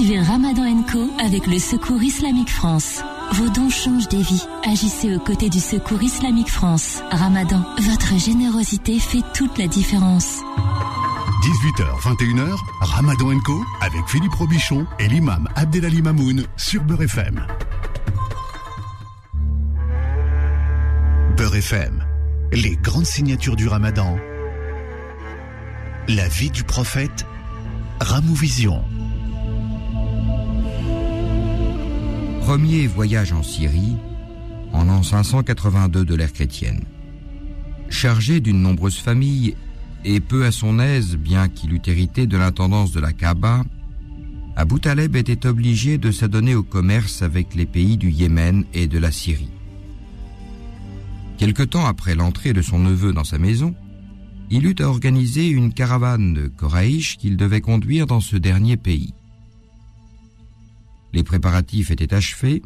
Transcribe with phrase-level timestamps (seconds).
[0.00, 3.02] Suivez Ramadan Co avec le Secours Islamique France.
[3.32, 4.46] Vos dons changent des vies.
[4.64, 7.02] Agissez aux côtés du Secours Islamique France.
[7.10, 10.38] Ramadan, votre générosité fait toute la différence.
[11.42, 17.46] 18h, 21h, Ramadan Co avec Philippe Robichon et l'imam Abdelali Mamoun sur Beurre FM.
[21.36, 22.02] Beurre FM,
[22.52, 24.16] les grandes signatures du Ramadan.
[26.08, 27.26] La vie du prophète,
[28.00, 28.82] Ramouvision.
[32.50, 33.94] Premier voyage en Syrie,
[34.72, 36.80] en l'an 582 de l'ère chrétienne.
[37.88, 39.54] Chargé d'une nombreuse famille
[40.04, 43.62] et peu à son aise, bien qu'il eût hérité de l'intendance de la Kaaba,
[44.56, 48.98] Abu Taleb était obligé de s'adonner au commerce avec les pays du Yémen et de
[48.98, 49.52] la Syrie.
[51.38, 53.76] Quelque temps après l'entrée de son neveu dans sa maison,
[54.50, 59.14] il eut à organiser une caravane de Koraïch qu'il devait conduire dans ce dernier pays.
[61.12, 62.62] Les préparatifs étaient achevés,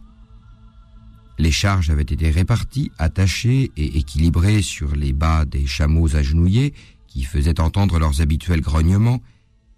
[1.39, 6.75] les charges avaient été réparties, attachées et équilibrées sur les bas des chameaux agenouillés
[7.09, 9.20] qui faisaient entendre leurs habituels grognements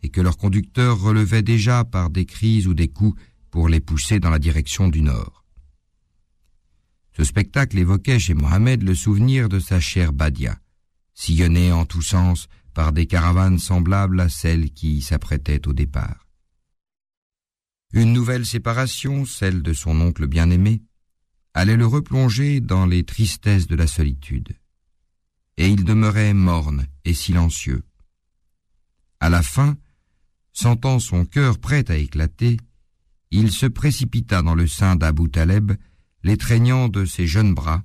[0.03, 3.19] et que leurs conducteurs relevaient déjà par des cris ou des coups
[3.51, 5.45] pour les pousser dans la direction du nord.
[7.17, 10.59] Ce spectacle évoquait chez Mohamed le souvenir de sa chère Badia,
[11.15, 16.26] sillonnée en tous sens par des caravanes semblables à celles qui s'apprêtaient au départ.
[17.97, 20.83] Une nouvelle séparation, celle de son oncle bien-aimé,
[21.55, 24.55] allait le replonger dans les tristesses de la solitude.
[25.57, 27.85] Et il demeurait morne et silencieux.
[29.19, 29.79] À la fin,
[30.53, 32.59] sentant son cœur prêt à éclater,
[33.31, 35.73] il se précipita dans le sein d'Abou Taleb,
[36.23, 37.83] l'étreignant de ses jeunes bras,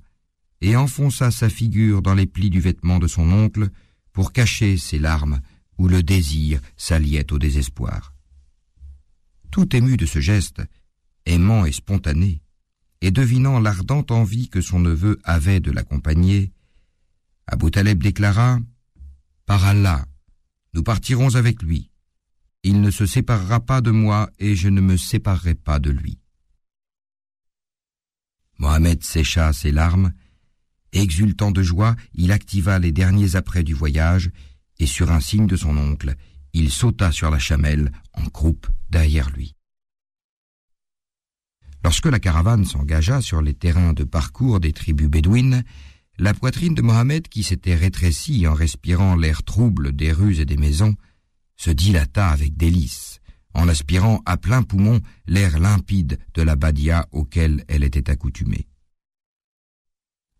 [0.60, 3.70] et enfonça sa figure dans les plis du vêtement de son oncle
[4.12, 5.40] pour cacher ses larmes
[5.78, 8.11] où le désir s'alliait au désespoir.
[9.52, 10.62] Tout ému de ce geste,
[11.26, 12.40] aimant et spontané,
[13.02, 16.50] et devinant l'ardente envie que son neveu avait de l'accompagner,
[17.46, 18.58] Abou Taleb déclara
[19.44, 20.06] Par Allah,
[20.72, 21.90] nous partirons avec lui.
[22.62, 26.18] Il ne se séparera pas de moi et je ne me séparerai pas de lui.
[28.58, 30.12] Mohamed sécha ses larmes.
[30.92, 34.30] Exultant de joie, il activa les derniers apprêts du voyage,
[34.78, 36.16] et sur un signe de son oncle,
[36.52, 39.54] il sauta sur la chamelle, en croupe, derrière lui.
[41.84, 45.64] Lorsque la caravane s'engagea sur les terrains de parcours des tribus bédouines,
[46.18, 50.56] la poitrine de Mohamed, qui s'était rétrécie en respirant l'air trouble des rues et des
[50.56, 50.94] maisons,
[51.56, 53.20] se dilata avec délice
[53.54, 58.66] en aspirant à plein poumon l'air limpide de la badia auquel elle était accoutumée.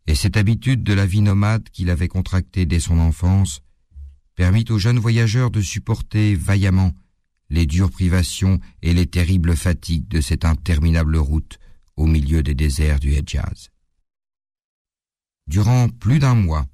[0.07, 3.63] Et cette habitude de la vie nomade qu'il avait contractée dès son enfance
[4.35, 6.93] permit aux jeunes voyageurs de supporter vaillamment
[7.51, 11.59] les dures privations et les terribles fatigues de cette interminable route
[11.97, 13.71] au milieu des déserts du Hedjaz.
[15.47, 16.67] Durant plus d'un mois,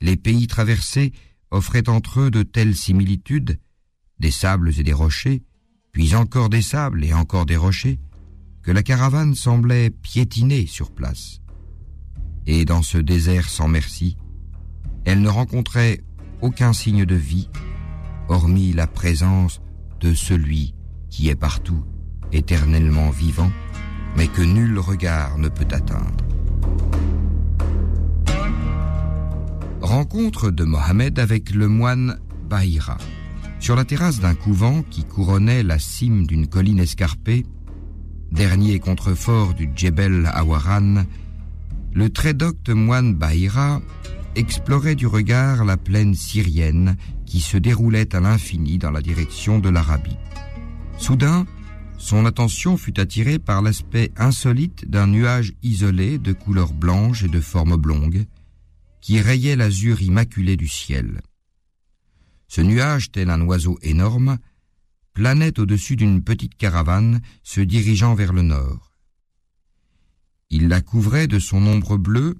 [0.00, 1.12] les pays traversés
[1.50, 3.58] offraient entre eux de telles similitudes,
[4.20, 5.42] des sables et des rochers,
[5.92, 7.98] puis encore des sables et encore des rochers,
[8.62, 11.40] que la caravane semblait piétiner sur place.
[12.46, 14.16] Et dans ce désert sans merci,
[15.04, 16.00] elle ne rencontrait
[16.44, 17.48] aucun signe de vie,
[18.28, 19.62] hormis la présence
[20.00, 20.74] de celui
[21.08, 21.82] qui est partout,
[22.32, 23.50] éternellement vivant,
[24.14, 26.22] mais que nul regard ne peut atteindre.
[29.80, 32.98] Rencontre de Mohammed avec le moine Bahira.
[33.58, 37.46] Sur la terrasse d'un couvent qui couronnait la cime d'une colline escarpée,
[38.32, 41.04] dernier contrefort du Djebel Awaran,
[41.94, 43.80] le très docte moine Bahira
[44.36, 46.96] explorait du regard la plaine syrienne
[47.26, 50.16] qui se déroulait à l'infini dans la direction de l'Arabie.
[50.98, 51.46] Soudain,
[51.98, 57.40] son attention fut attirée par l'aspect insolite d'un nuage isolé de couleur blanche et de
[57.40, 58.26] forme oblongue
[59.00, 61.20] qui rayait l'azur immaculé du ciel.
[62.48, 64.38] Ce nuage, tel un oiseau énorme,
[65.12, 68.92] planait au-dessus d'une petite caravane se dirigeant vers le nord.
[70.50, 72.36] Il la couvrait de son ombre bleue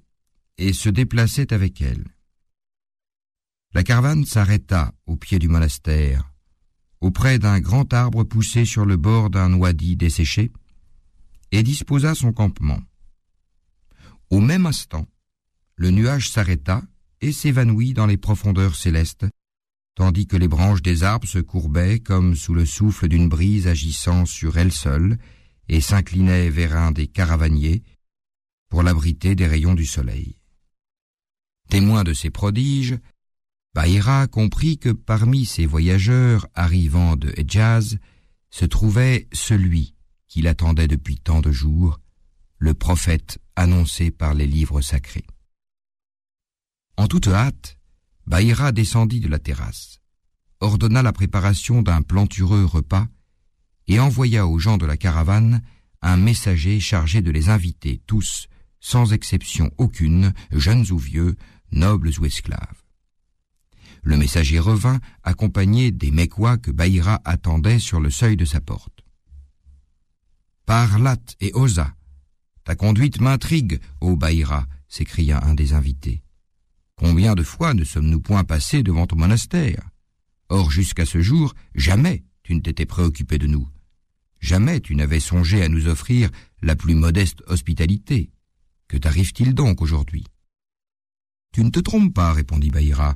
[0.58, 2.04] et se déplaçait avec elle.
[3.72, 6.32] La caravane s'arrêta au pied du monastère,
[7.00, 10.52] auprès d'un grand arbre poussé sur le bord d'un wadi desséché,
[11.50, 12.80] et disposa son campement.
[14.30, 15.06] Au même instant,
[15.76, 16.82] le nuage s'arrêta
[17.20, 19.26] et s'évanouit dans les profondeurs célestes,
[19.94, 24.24] tandis que les branches des arbres se courbaient comme sous le souffle d'une brise agissant
[24.24, 25.18] sur elles seules
[25.68, 27.82] et s'inclinaient vers un des caravaniers
[28.68, 30.36] pour l'abriter des rayons du soleil.
[31.68, 32.98] Témoin de ces prodiges,
[33.74, 37.98] Bahira comprit que parmi ces voyageurs arrivant de Hedjaz,
[38.50, 39.94] se trouvait celui
[40.28, 42.00] qui l'attendait depuis tant de jours,
[42.58, 45.26] le prophète annoncé par les livres sacrés.
[46.96, 47.76] En toute hâte,
[48.26, 50.00] Baïra descendit de la terrasse,
[50.60, 53.08] ordonna la préparation d'un plantureux repas
[53.86, 55.62] et envoya aux gens de la caravane
[56.00, 58.46] un messager chargé de les inviter tous,
[58.80, 61.36] sans exception aucune, jeunes ou vieux,
[61.74, 62.82] nobles ou esclaves.
[64.02, 69.04] Le messager revint accompagné des Mekwa que Baïra attendait sur le seuil de sa porte.
[70.66, 71.94] Par Lat et Oza,
[72.64, 76.22] ta conduite m'intrigue, ô Baïra, s'écria un des invités.
[76.96, 79.90] Combien de fois ne sommes-nous point passés devant ton monastère?
[80.48, 83.68] Or, jusqu'à ce jour, jamais tu ne t'étais préoccupé de nous.
[84.40, 86.30] Jamais tu n'avais songé à nous offrir
[86.62, 88.30] la plus modeste hospitalité.
[88.88, 90.26] Que t'arrive-t-il donc aujourd'hui?
[91.54, 93.14] Tu ne te trompes pas, répondit Baïra.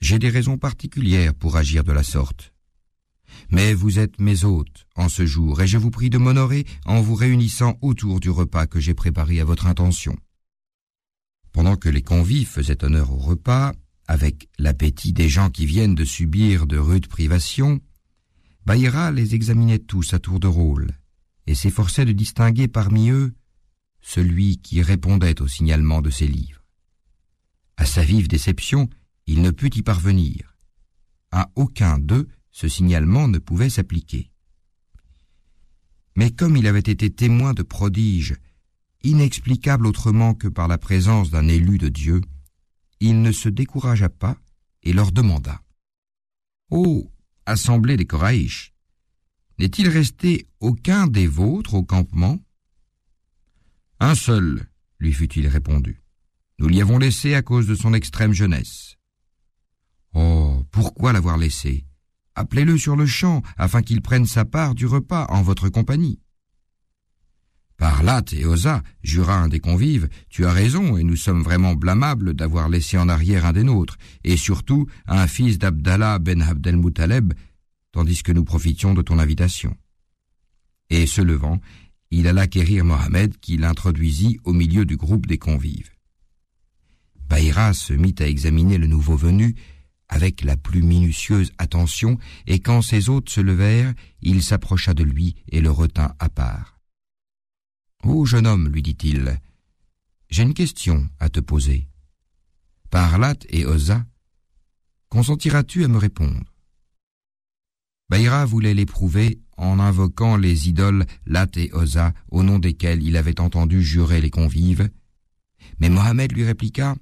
[0.00, 2.52] J'ai des raisons particulières pour agir de la sorte.
[3.50, 7.00] Mais vous êtes mes hôtes en ce jour, et je vous prie de m'honorer en
[7.00, 10.16] vous réunissant autour du repas que j'ai préparé à votre intention.
[11.50, 13.72] Pendant que les convives faisaient honneur au repas,
[14.06, 17.80] avec l'appétit des gens qui viennent de subir de rudes privations,
[18.64, 20.92] Baïra les examinait tous à tour de rôle,
[21.48, 23.34] et s'efforçait de distinguer parmi eux
[24.00, 26.55] celui qui répondait au signalement de ses livres.
[27.76, 28.88] À sa vive déception,
[29.26, 30.56] il ne put y parvenir.
[31.30, 34.30] À aucun d'eux ce signalement ne pouvait s'appliquer.
[36.16, 38.36] Mais comme il avait été témoin de prodiges,
[39.02, 42.22] inexplicables autrement que par la présence d'un élu de Dieu,
[43.00, 44.38] il ne se découragea pas
[44.82, 45.60] et leur demanda
[46.70, 47.12] Ô
[47.44, 48.72] assemblée des Koraïch,
[49.58, 52.38] n'est-il resté aucun des vôtres au campement?
[54.00, 54.66] Un seul,
[54.98, 56.02] lui fut-il répondu.
[56.58, 58.96] Nous l'y avons laissé à cause de son extrême jeunesse.
[60.14, 61.84] Oh, pourquoi l'avoir laissé?
[62.34, 66.20] Appelez-le sur le champ, afin qu'il prenne sa part du repas en votre compagnie.
[67.76, 72.32] Par là, Théosa, jura un des convives, tu as raison, et nous sommes vraiment blâmables
[72.32, 77.34] d'avoir laissé en arrière un des nôtres, et surtout un fils d'Abdallah ben Abdelmoutaleb,
[77.92, 79.76] tandis que nous profitions de ton invitation.
[80.88, 81.60] Et se levant,
[82.10, 85.95] il alla quérir Mohamed, qui l'introduisit au milieu du groupe des convives.
[87.28, 89.54] Baïra se mit à examiner le nouveau venu,
[90.08, 93.92] avec la plus minutieuse attention, et quand ses hôtes se levèrent,
[94.22, 96.78] il s'approcha de lui et le retint à part.
[98.04, 99.40] Ô jeune homme, lui dit-il,
[100.30, 101.88] j'ai une question à te poser.
[102.90, 104.06] Par Lat et Oza,
[105.08, 106.52] consentiras-tu à me répondre?
[108.08, 113.40] Baïra voulait l'éprouver en invoquant les idoles Lat et Oza au nom desquels il avait
[113.40, 114.88] entendu jurer les convives,
[115.80, 116.94] mais Mohammed lui répliqua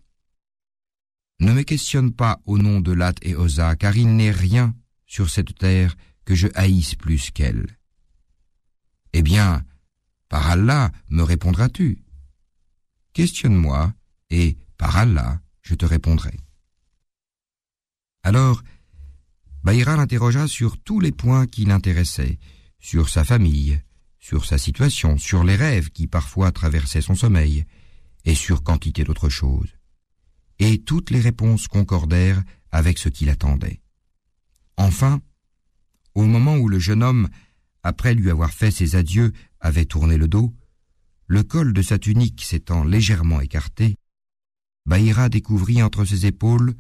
[1.45, 4.75] ne me questionne pas au nom de Lat et Oza, car il n'est rien
[5.07, 5.95] sur cette terre
[6.25, 7.67] que je haïsse plus qu'elle.
[9.13, 9.65] Eh bien,
[10.29, 12.03] par Allah, me répondras-tu?
[13.13, 13.93] Questionne-moi,
[14.31, 16.39] et par Allah, je te répondrai.
[18.23, 18.63] Alors,
[19.63, 22.39] Baïra l'interrogea sur tous les points qui l'intéressaient,
[22.81, 23.81] sur sa famille,
[24.19, 27.65] sur sa situation, sur les rêves qui parfois traversaient son sommeil,
[28.25, 29.75] et sur quantité d'autres choses
[30.59, 33.81] et toutes les réponses concordèrent avec ce qu'il attendait.
[34.77, 35.21] Enfin,
[36.15, 37.29] au moment où le jeune homme,
[37.83, 40.55] après lui avoir fait ses adieux, avait tourné le dos,
[41.27, 43.97] le col de sa tunique s'étant légèrement écarté,
[44.87, 46.75] Baïra découvrit entre ses épaules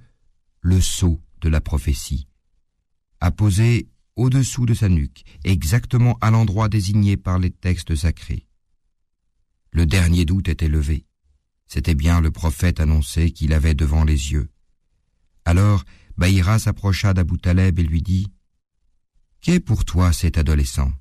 [0.60, 2.28] le sceau de la prophétie,
[3.20, 8.46] apposé au-dessous de sa nuque, exactement à l'endroit désigné par les textes sacrés.
[9.72, 11.06] Le dernier doute était levé.
[11.66, 14.48] C'était bien le prophète annoncé qu'il avait devant les yeux.
[15.44, 15.84] Alors,
[16.16, 18.32] Baïra s'approcha d'Abou Taleb et lui dit
[19.40, 20.92] Qu'est pour toi cet adolescent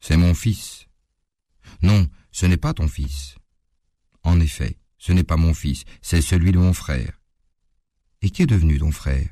[0.00, 0.86] C'est mon fils.
[1.82, 3.36] Non, ce n'est pas ton fils.
[4.22, 7.20] En effet, ce n'est pas mon fils, c'est celui de mon frère.
[8.22, 9.28] Et qu'est devenu ton frère?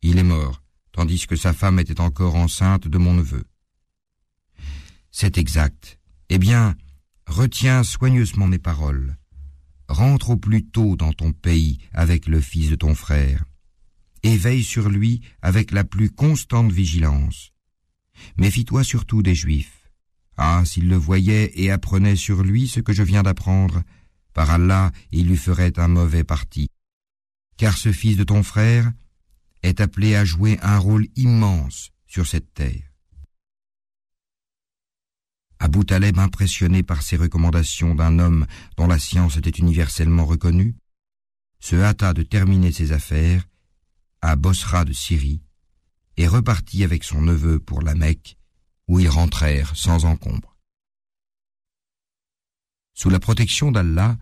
[0.00, 0.62] Il est mort,
[0.92, 3.44] tandis que sa femme était encore enceinte de mon neveu.
[5.10, 5.98] C'est exact.
[6.30, 6.74] Eh bien,
[7.26, 9.16] retiens soigneusement mes paroles
[9.88, 13.44] rentre au plus tôt dans ton pays avec le fils de ton frère,
[14.22, 17.52] et veille sur lui avec la plus constante vigilance.
[18.38, 19.90] Méfie-toi surtout des Juifs.
[20.36, 23.82] Ah, s'ils le voyaient et apprenaient sur lui ce que je viens d'apprendre,
[24.32, 26.68] par Allah, il lui ferait un mauvais parti.
[27.56, 28.90] Car ce fils de ton frère
[29.62, 32.93] est appelé à jouer un rôle immense sur cette terre.
[35.64, 40.76] Abou Taleb, impressionné par ces recommandations d'un homme dont la science était universellement reconnue,
[41.58, 43.48] se hâta de terminer ses affaires
[44.20, 45.40] à Bosra de Syrie
[46.18, 48.36] et repartit avec son neveu pour la Mecque
[48.88, 50.54] où ils rentrèrent sans encombre.
[52.92, 54.18] Sous la protection d'Allah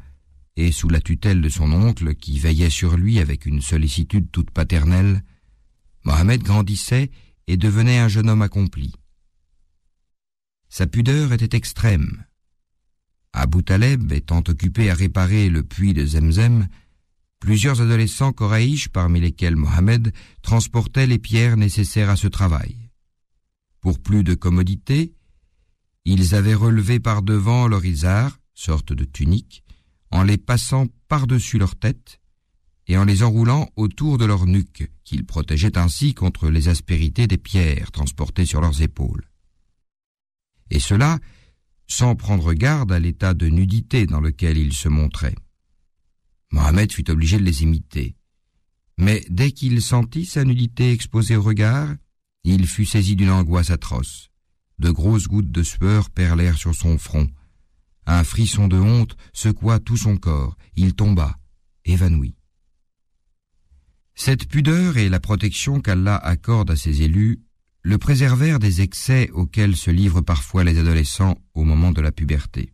[0.55, 4.53] et sous la tutelle de son oncle qui veillait sur lui avec une sollicitude toute
[4.53, 5.25] paternelle,
[6.05, 7.11] Mohammed grandissait
[7.49, 8.95] et devenait un jeune homme accompli.
[10.75, 12.25] Sa pudeur était extrême.
[13.35, 16.67] Abu Taleb étant occupé à réparer le puits de Zemzem,
[17.41, 22.89] plusieurs adolescents coraïches, parmi lesquels Mohammed, transportaient les pierres nécessaires à ce travail.
[23.83, 25.13] Pour plus de commodité,
[26.07, 29.65] ils avaient relevé par devant leur izar, sorte de tunique,
[30.11, 32.19] en les passant par-dessus leur tête
[32.87, 37.37] et en les enroulant autour de leur nuque, qu'ils protégeaient ainsi contre les aspérités des
[37.37, 39.32] pierres transportées sur leurs épaules.
[40.73, 41.19] Et cela
[41.87, 45.37] sans prendre garde à l'état de nudité dans lequel ils se montraient.
[46.51, 48.17] Mohamed fut obligé de les imiter.
[48.97, 51.95] Mais dès qu'il sentit sa nudité exposée au regard,
[52.45, 54.31] il fut saisi d'une angoisse atroce.
[54.79, 57.29] De grosses gouttes de sueur perlèrent sur son front.
[58.07, 60.57] Un frisson de honte secoua tout son corps.
[60.75, 61.39] Il tomba,
[61.85, 62.35] évanoui.
[64.15, 67.43] Cette pudeur et la protection qu'Allah accorde à ses élus
[67.83, 72.73] le préservèrent des excès auxquels se livrent parfois les adolescents au moment de la puberté.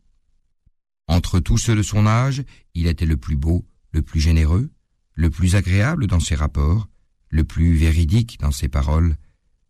[1.06, 4.70] Entre tous ceux de son âge, il était le plus beau, le plus généreux,
[5.14, 6.88] le plus agréable dans ses rapports,
[7.30, 9.16] le plus véridique dans ses paroles,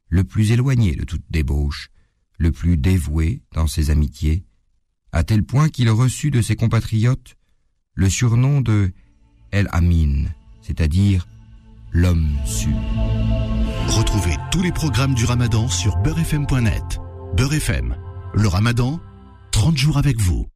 [0.09, 1.91] le plus éloigné de toute débauche,
[2.39, 4.45] le plus dévoué dans ses amitiés,
[5.13, 7.37] à tel point qu'il reçut de ses compatriotes
[7.95, 8.93] le surnom de
[9.51, 10.27] El Amin,
[10.63, 11.27] c'est-à-dire
[11.93, 12.73] l'homme sûr.
[13.89, 17.01] Retrouvez tous les programmes du Ramadan sur beurrefm.net.
[17.37, 17.97] Beurre FM,
[18.35, 19.01] le Ramadan,
[19.53, 20.47] 30 jours avec vous.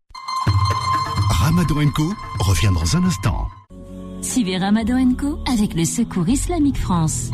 [1.30, 3.48] Ramadan Co revient dans un instant.
[4.20, 7.30] Suivez Ramadan Co avec le Secours Islamique France.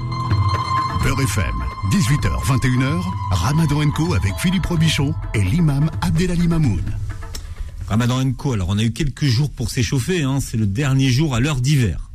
[1.03, 1.55] Beurre FM,
[1.91, 6.83] 18h, 21h, Ramadan Co avec Philippe Robichon et l'imam Abdelali Mamoun.
[7.89, 10.41] Ramadan Co, alors on a eu quelques jours pour s'échauffer, hein.
[10.41, 12.08] c'est le dernier jour à l'heure d'hiver.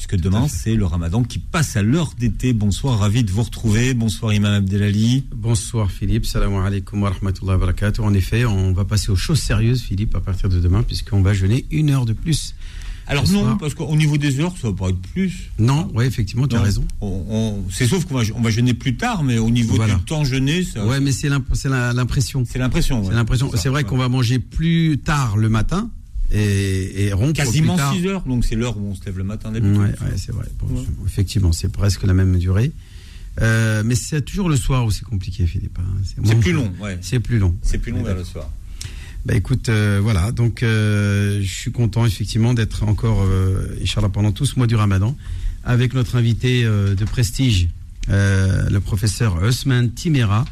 [0.00, 2.54] Puisque demain, c'est le ramadan qui passe à l'heure d'été.
[2.54, 3.92] Bonsoir, ravi de vous retrouver.
[3.92, 5.26] Bonsoir, Imam Abdelali.
[5.30, 6.24] Bonsoir, Philippe.
[6.24, 8.00] Salam alaikum wa rahmatullahi wa barakatuh.
[8.00, 11.34] En effet, on va passer aux choses sérieuses, Philippe, à partir de demain, puisqu'on va
[11.34, 12.54] jeûner une heure de plus.
[13.08, 15.50] Alors non, parce qu'au niveau des heures, ça va pas être plus.
[15.58, 16.86] Non, oui, effectivement, tu as raison.
[17.70, 20.64] c'est sauf qu'on va, on va jeûner plus tard, mais au niveau du temps jeûner,
[20.64, 20.86] ça.
[20.86, 21.68] Ouais, mais c'est l'impression.
[22.46, 23.04] C'est l'impression.
[23.04, 23.50] C'est l'impression.
[23.54, 25.90] C'est vrai qu'on va manger plus tard le matin
[26.32, 29.50] et, et rompre Quasiment 6 heures, donc c'est l'heure où on se lève le matin
[29.50, 29.78] d'habitude.
[29.78, 30.46] Oui, ouais, c'est vrai.
[31.06, 32.72] Effectivement, c'est presque la même durée.
[33.40, 35.78] Euh, mais c'est toujours le soir où c'est compliqué, Philippe.
[35.78, 36.02] Hein.
[36.24, 36.98] C'est plus long, ouais.
[37.00, 37.54] C'est plus long.
[37.62, 38.50] C'est plus long vers le soir.
[39.26, 43.26] Bah écoute, euh, voilà, donc euh, je suis content effectivement d'être encore,
[43.82, 45.16] Inch'Allah, pendant tout ce mois du ramadan,
[45.62, 47.68] avec notre invité de prestige,
[48.08, 50.44] le professeur Osman Timera,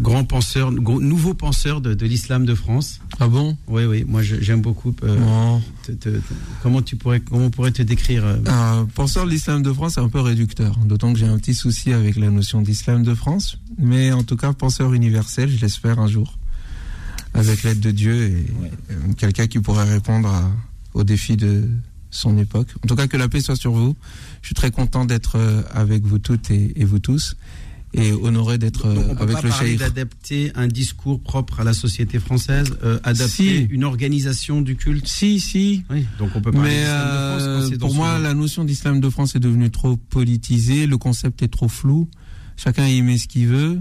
[0.00, 3.00] grand penseur, nouveau penseur de, l'islam de France.
[3.18, 3.56] Ah bon?
[3.66, 4.94] Oui, oui, moi j'aime beaucoup.
[5.02, 5.58] Euh,
[6.62, 10.00] comment tu pourrais, comment on pourrait te décrire euh Penseur de l'islam de France, c'est
[10.00, 13.58] un peu réducteur, d'autant que j'ai un petit souci avec la notion d'islam de France,
[13.78, 16.38] mais en tout cas penseur universel, je l'espère un jour,
[17.34, 18.46] avec l'aide de Dieu et
[18.90, 20.30] euh, quelqu'un qui pourrait répondre
[20.94, 21.68] aux défis de
[22.10, 22.68] son époque.
[22.84, 23.94] En tout cas, que la paix soit sur vous.
[24.40, 25.38] Je suis très content d'être
[25.74, 27.36] avec vous toutes et vous tous
[27.94, 29.78] et honoré d'être euh, avec le cheikh.
[29.78, 35.08] d'adapter un discours propre à la société française, euh, adapter une organisation du culte.
[35.08, 35.84] Si, si.
[35.90, 39.08] Oui, donc on peut parler Mais de France euh, pour moi, la notion d'islam de
[39.08, 42.08] France est devenue trop politisée, le concept est trop flou.
[42.56, 43.80] Chacun y met ce qu'il veut.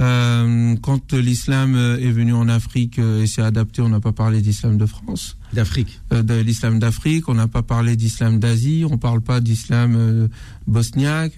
[0.00, 4.78] Euh, quand l'islam est venu en Afrique et s'est adapté, on n'a pas parlé d'islam
[4.78, 5.36] de France.
[5.52, 6.00] D'Afrique.
[6.12, 10.28] de l'islam d'Afrique, on n'a pas parlé d'islam d'Asie, on parle pas d'islam
[10.66, 11.34] bosniaque.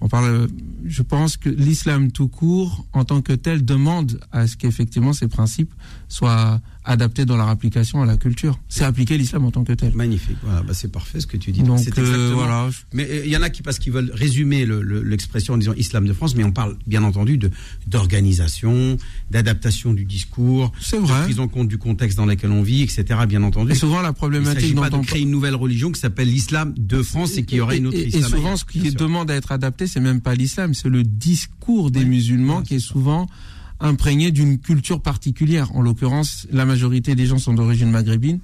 [0.00, 0.48] On parle,
[0.84, 5.28] je pense que l'islam tout court, en tant que tel, demande à ce qu'effectivement ces
[5.28, 5.72] principes
[6.08, 8.58] soient adapté dans leur application à la culture.
[8.68, 9.92] C'est appliquer l'islam en tant que tel.
[9.94, 10.36] Magnifique.
[10.42, 11.62] Voilà, bah c'est parfait ce que tu dis.
[11.62, 12.68] Donc, euh, voilà.
[12.92, 14.66] Mais euh, il y en a qui parce qu'ils veulent résumer
[15.04, 17.50] l'expression en disant islam de France, mais on parle bien entendu de
[17.86, 18.96] d'organisation,
[19.30, 21.20] d'adaptation du discours, c'est vrai.
[21.20, 23.04] de prise en compte du contexte dans lequel on vit, etc.
[23.28, 23.72] Bien entendu.
[23.72, 24.70] Et souvent la problématique.
[24.70, 27.60] Il ne pas de créer une nouvelle religion qui s'appelle l'islam de France et qui
[27.60, 30.34] aurait une autre et, Et souvent, ce qui demande à être adapté, c'est même pas
[30.34, 33.26] l'islam, c'est le discours des musulmans qui est souvent
[33.80, 35.74] imprégné d'une culture particulière.
[35.74, 38.40] En l'occurrence, la majorité des gens sont d'origine maghrébine.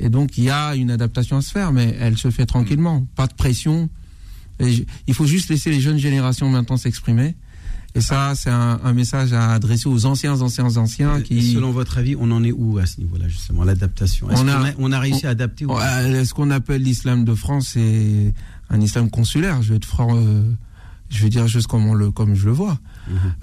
[0.00, 3.06] Et donc, il y a une adaptation à se faire, mais elle se fait tranquillement.
[3.14, 3.88] Pas de pression.
[4.60, 7.36] il faut juste laisser les jeunes générations maintenant s'exprimer.
[7.94, 11.52] Et ça, c'est un, message à adresser aux anciens, anciens, anciens qui.
[11.52, 14.30] selon votre avis, on en est où à ce niveau-là, justement, l'adaptation?
[14.30, 15.72] Est-ce qu'on a, réussi à adapter ou...
[15.78, 18.32] Ce qu'on appelle l'islam de France, c'est
[18.70, 19.60] un islam consulaire?
[19.60, 20.16] Je vais être franc.
[20.16, 20.42] Euh,
[21.10, 22.78] Je veux dire juste comme on le, comme je le vois.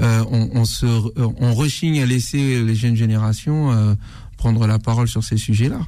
[0.01, 0.85] Euh, on, on, se,
[1.17, 3.93] on rechigne à laisser les jeunes générations euh,
[4.37, 5.81] prendre la parole sur ces sujets-là.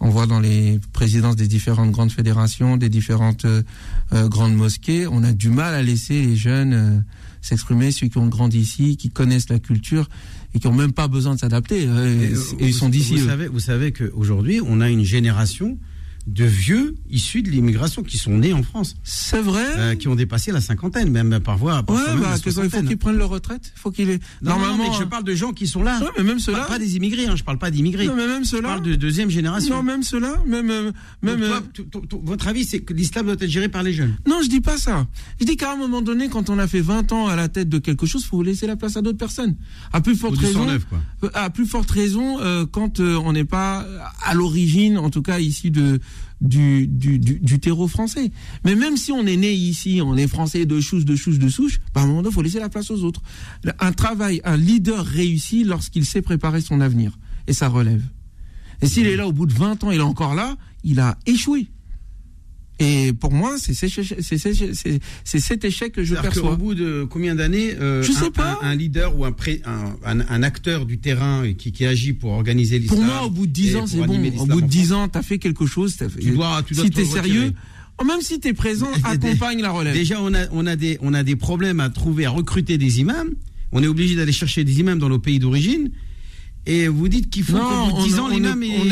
[0.00, 3.62] On voit dans les présidences des différentes grandes fédérations, des différentes euh,
[4.12, 7.00] euh, grandes mosquées, on a du mal à laisser les jeunes euh,
[7.40, 10.08] s'exprimer, ceux qui ont grandi ici, qui connaissent la culture
[10.54, 11.86] et qui ont même pas besoin de s'adapter.
[11.88, 13.16] euh, et, ils sont d'ici.
[13.16, 15.78] Vous savez, vous savez qu'aujourd'hui, on a une génération
[16.28, 19.64] de vieux issus de l'immigration qui sont nés en France, C'est vrai.
[19.78, 21.82] euh, qui ont dépassé la cinquantaine, même parfois.
[21.82, 23.72] parfois ouais, bah, il faut qu'ils prennent leur retraite.
[23.74, 24.22] Faut qu'il est.
[24.42, 24.90] Non, non, Normalement.
[24.92, 25.98] mais je parle de gens qui sont là.
[26.00, 26.64] Ouais, mais même Pas, ceux-là.
[26.66, 28.06] pas des immigrés, hein, je parle pas d'immigrés.
[28.06, 28.68] Non, mais même Je ceux-là.
[28.68, 29.76] parle de deuxième génération.
[29.76, 30.34] Non, même ceux-là.
[30.46, 30.70] Même.
[30.70, 30.92] euh,
[31.22, 31.38] même.
[31.40, 33.92] Toi, euh, t- t- t- votre avis, c'est que l'islam doit être géré par les
[33.92, 34.14] jeunes.
[34.26, 35.06] Non, je dis pas ça.
[35.40, 37.68] Je dis qu'à un moment donné, quand on a fait 20 ans à la tête
[37.68, 39.56] de quelque chose, faut laisser la place à d'autres personnes.
[39.92, 40.66] À plus forte Ou raison.
[40.66, 41.30] 109, quoi.
[41.34, 43.86] À plus forte raison, euh, quand euh, on n'est pas
[44.24, 46.00] à l'origine, en tout cas ici de
[46.40, 48.30] du, du, du, du terreau français.
[48.64, 51.48] Mais même si on est né ici, on est français de souche, de souche, de
[51.48, 53.22] souche, bah, à un moment donné, faut laisser la place aux autres.
[53.80, 58.02] Un travail, un leader réussit lorsqu'il sait préparer son avenir et sa relève.
[58.80, 61.18] Et s'il est là au bout de 20 ans, il est encore là, il a
[61.26, 61.68] échoué.
[62.80, 66.50] Et pour moi, c'est cet échec que je perçois.
[66.50, 68.58] qu'au bout de combien d'années, euh, un, pas.
[68.62, 69.62] un- un leader ou un, pré-
[70.42, 72.98] acteur du terrain qui, qui agit pour organiser l'islam.
[73.00, 74.04] Pour moi, au bout de 10 et ans, c'est bon.
[74.38, 75.96] Au bout de en 10 France, ans, t'as fait quelque chose.
[75.96, 77.52] t'as fait- Tu dois- tu dois si te t'es sérieux,
[78.00, 79.94] oh, même si t'es présent, accompagne la relève.
[79.94, 83.00] Déjà, on a, on, a des, on a des problèmes à trouver, à recruter des
[83.00, 83.30] imams.
[83.72, 85.90] On est obligé d'aller chercher des imams dans nos pays d'origine.
[86.70, 88.84] Et vous dites qu'il faut qu'au bout de 10 ans, l'imam et, et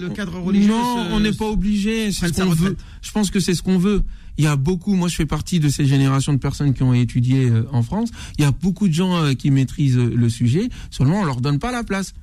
[0.00, 0.68] le, cadre religieux.
[0.70, 2.10] Non, se- on n'est pas obligé.
[2.12, 2.76] Ce qu'on veut.
[3.02, 4.02] Je pense que c'est ce qu'on veut.
[4.38, 4.94] Il y a beaucoup.
[4.94, 8.08] Moi, je fais partie de ces générations de personnes qui ont étudié euh, en France.
[8.38, 10.70] Il y a beaucoup de gens euh, qui maîtrisent euh, le sujet.
[10.90, 12.14] Seulement, on leur donne pas la place.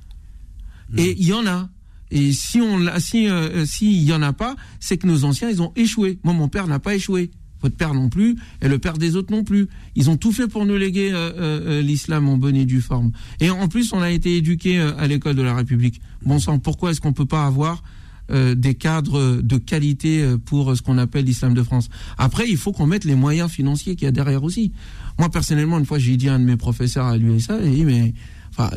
[0.96, 1.68] Et il y en a.
[2.10, 5.62] Et si on, si, euh, s'il y en a pas, c'est que nos anciens, ils
[5.62, 6.18] ont échoué.
[6.24, 7.30] Moi, mon père n'a pas échoué.
[7.62, 9.68] Votre père non plus, et le père des autres non plus.
[9.96, 12.80] Ils ont tout fait pour nous léguer euh, euh, euh, l'islam en bonne et due
[12.80, 13.10] forme.
[13.40, 16.00] Et en plus, on a été éduqués euh, à l'école de la République.
[16.24, 17.82] Bon sang, pourquoi est-ce qu'on peut pas avoir
[18.30, 21.88] des cadres de qualité pour ce qu'on appelle l'islam de France?
[22.18, 24.70] Après, il faut qu'on mette les moyens financiers qu'il y a derrière aussi.
[25.18, 28.12] Moi, personnellement, une fois, j'ai dit à un de mes professeurs à l'USA, il mais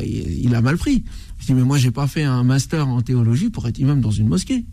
[0.02, 1.04] il a mal pris.
[1.38, 4.10] Je dis, mais moi, j'ai pas fait un master en théologie pour être imam dans
[4.10, 4.64] une mosquée.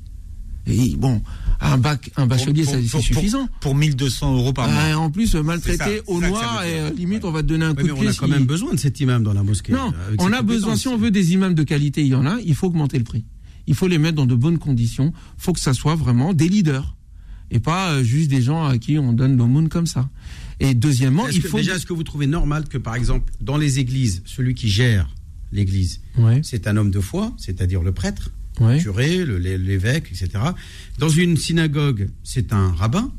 [0.70, 1.22] Et bon,
[1.62, 3.48] un bac, un bachelier, Pour- ça, pour- c'est suffisant.
[3.48, 4.82] Pour, pour 1200 euros par mois.
[4.84, 7.70] Euh, en plus, euh, maltraité au noir et euh, limite, on va te donner un
[7.72, 8.08] Oui, coup mais de on pied.
[8.10, 9.74] a quand si- même besoin de cet imam dans la mosquée.
[9.74, 12.26] Non, avec on a besoin, si on veut des imams de qualité, il y en
[12.26, 13.26] a, il faut augmenter le prix.
[13.68, 15.14] Il faut les mettre dans de bonnes conditions.
[15.38, 16.96] Il faut que ça soit vraiment des leaders.
[17.52, 20.10] Et pas euh, juste des gens à qui on donne l'aumône comme ça.
[20.60, 21.58] Et deuxièmement, Est-ce il que- faut.
[21.58, 25.10] Déjà, est-ce que vous trouvez normal que, par exemple, dans les églises, celui qui gère
[25.52, 28.30] l'église, Ouais, c'est un homme de foi, c'est-à-dire le prêtre,
[28.60, 30.30] le curé, l'évêque, etc.
[30.98, 33.12] Dans une synagogue, c'est un rabbin.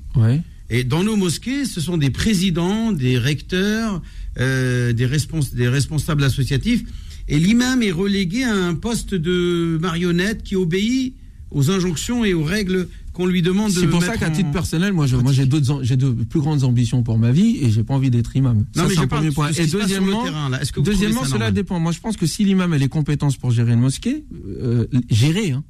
[0.69, 4.01] Et dans nos mosquées, ce sont des présidents, des recteurs,
[4.39, 6.83] euh, des, respons- des responsables associatifs.
[7.29, 11.15] Et l'imam est relégué à un poste de marionnette qui obéit
[11.51, 14.51] aux injonctions et aux règles qu'on lui demande de C'est pour ça qu'à en- titre
[14.51, 17.71] personnel, moi, je- moi, j'ai d'autres, j'ai de plus grandes ambitions pour ma vie et
[17.71, 18.65] j'ai pas envie d'être imam.
[18.77, 19.53] Non, ça, mais un parle premier point.
[19.53, 20.53] ce Et deuxièmement, terrain.
[20.61, 21.81] Est-ce que deuxièmement, ça cela dépend.
[21.81, 24.25] Moi, je pense que si l'imam a les compétences pour gérer une mosquée,
[24.63, 25.65] euh, gérer, hein.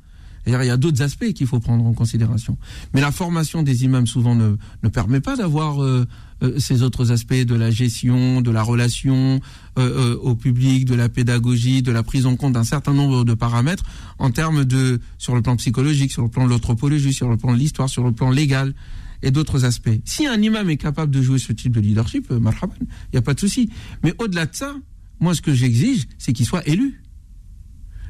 [0.47, 2.57] Il y a d'autres aspects qu'il faut prendre en considération.
[2.95, 6.07] Mais la formation des imams souvent ne, ne permet pas d'avoir euh,
[6.43, 9.41] euh, ces autres aspects de la gestion, de la relation
[9.81, 13.25] euh, euh, au public, de la pédagogie, de la prise en compte d'un certain nombre
[13.25, 13.85] de paramètres
[14.19, 17.53] en termes de sur le plan psychologique, sur le plan de l'anthropologie, sur le plan
[17.53, 18.75] de l'histoire, sur le plan légal
[19.23, 20.01] et d'autres aspects.
[20.05, 23.23] Si un imam est capable de jouer ce type de leadership, euh, il n'y a
[23.23, 23.71] pas de souci.
[24.03, 24.75] Mais au-delà de ça,
[25.21, 27.03] moi, ce que j'exige, c'est qu'il soit élu.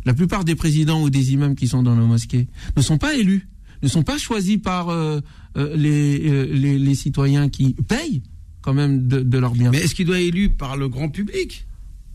[0.04, 3.14] La plupart des présidents ou des imams qui sont dans nos mosquées ne sont pas
[3.14, 3.48] élus,
[3.82, 5.20] ne sont pas choisis par euh,
[5.56, 8.22] euh, euh, les, les citoyens qui payent
[8.62, 9.70] quand même de, de leurs biens.
[9.70, 11.66] Mais est-ce qu'il doit être élu par le grand public?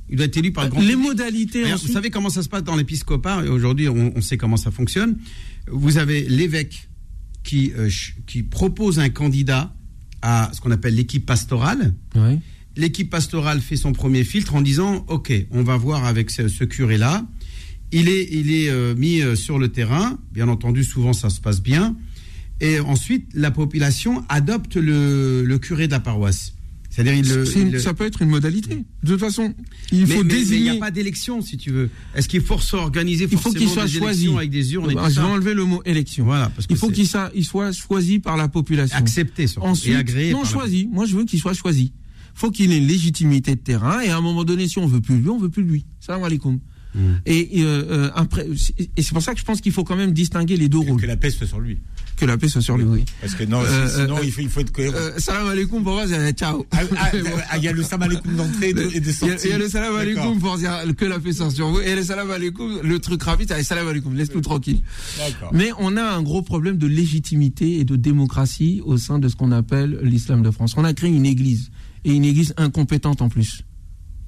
[0.10, 2.43] Il doit être élu par le grand les public modalités ensuite- Vous savez comment ça
[2.43, 5.17] se passe dans l'épiscopat et Aujourd'hui, on, on sait comment ça fonctionne.
[5.71, 6.88] Vous avez l'évêque
[7.43, 7.89] qui, euh,
[8.27, 9.73] qui propose un candidat
[10.21, 11.93] à ce qu'on appelle l'équipe pastorale.
[12.77, 16.63] L'équipe pastorale fait son premier filtre en disant OK, on va voir avec ce, ce
[16.65, 17.25] curé-là.
[17.91, 20.19] Il est, il est euh, mis euh, sur le terrain.
[20.34, 21.95] Bien entendu, souvent ça se passe bien.
[22.61, 26.53] Et ensuite, la population adopte le, le curé de la paroisse.
[26.89, 28.85] C'est-à-dire, il il ça peut être une modalité.
[29.03, 29.53] De toute façon,
[29.91, 30.61] il mais, faut mais- mais il désigner.
[30.71, 31.89] n'y a pas d'élection, si tu veux.
[32.15, 34.29] Est-ce qu'il faut s'organiser il faut qu'il soit choisi.
[34.33, 36.23] avec des urnes et Ah, tout je vais ça enlever le mot élection.
[36.23, 38.97] Voilà, parce que il faut qu'il il soit choisi par la population.
[38.97, 40.31] accepté surtout, Ensuite, et agréé.
[40.31, 40.87] non la- choisi.
[40.89, 41.91] Moi, je veux qu'il soit choisi.
[42.33, 45.01] Faut qu'il ait une légitimité de terrain et à un moment donné, si on veut
[45.01, 45.85] plus lui, on veut plus lui.
[45.99, 46.59] Salam alaikum.
[46.93, 46.99] Mm.
[47.25, 48.47] Et, et, euh, euh, après,
[48.95, 50.85] et c'est pour ça que je pense qu'il faut quand même distinguer les deux Que,
[50.91, 51.01] rôles.
[51.01, 51.79] que la paix soit sur lui.
[52.15, 53.04] Que la paix soit sur lui, oui.
[53.19, 54.95] Parce que non, Euh, sinon euh, il, faut, il faut être cohérent.
[54.97, 56.65] Euh, salam alaikum pour moi, c'est ciao.
[56.71, 57.12] Ah, ah,
[57.49, 59.13] ah, il y a le salam alaikum d'entrée et de, et de Il y, a,
[59.13, 59.47] sortie.
[59.47, 61.80] il y a le salam alaikum pour dire que la paix soit sur vous.
[61.82, 64.82] Et le salam alaikum, le truc rapide, c'est salam alaikum, laisse-nous tranquille.
[65.51, 69.36] Mais on a un gros problème de légitimité et de démocratie au sein de ce
[69.36, 70.73] qu'on appelle l'islam de France.
[70.78, 71.69] On a créé une église,
[72.06, 73.63] et une église incompétente en plus,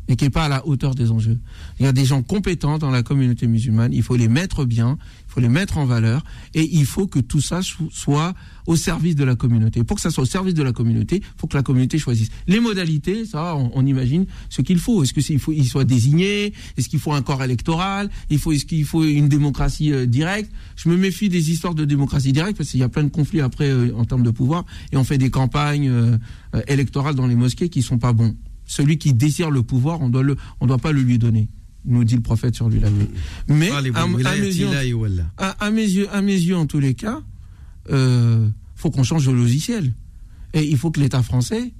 [0.07, 1.37] et qui n'est pas à la hauteur des enjeux.
[1.79, 4.97] Il y a des gens compétents dans la communauté musulmane, il faut les mettre bien,
[5.37, 6.23] faut les mettre en valeur,
[6.55, 8.33] et il faut que tout ça so- soit
[8.65, 9.83] au service de la communauté.
[9.83, 12.29] Pour que ça soit au service de la communauté, il faut que la communauté choisisse.
[12.47, 15.03] Les modalités, ça, on, imagine ce qu'il faut.
[15.03, 16.53] Est-ce que c'est- il faut, il soit désigné?
[16.75, 18.09] Est-ce qu'il faut un corps électoral?
[18.31, 20.51] Est-ce qu'il faut une démocratie euh, directe?
[20.75, 23.41] Je me méfie des histoires de démocratie directe parce qu'il y a plein de conflits
[23.41, 26.17] après euh, en termes de pouvoir et on fait des campagnes euh,
[26.67, 28.35] électorales dans les mosquées qui sont pas bons.
[28.65, 31.47] Celui qui désire le pouvoir, on doit le, on doit pas le lui donner.
[31.87, 33.09] Nous dit le prophète sur lui la paix.
[33.47, 34.67] Mais Ah, à, mes yeux,
[35.37, 37.21] à, à mes yeux, à mes yeux, en tous les cas,
[37.89, 39.93] euh, faut qu'on change de logiciel.
[40.53, 41.73] Et il faut que l'État français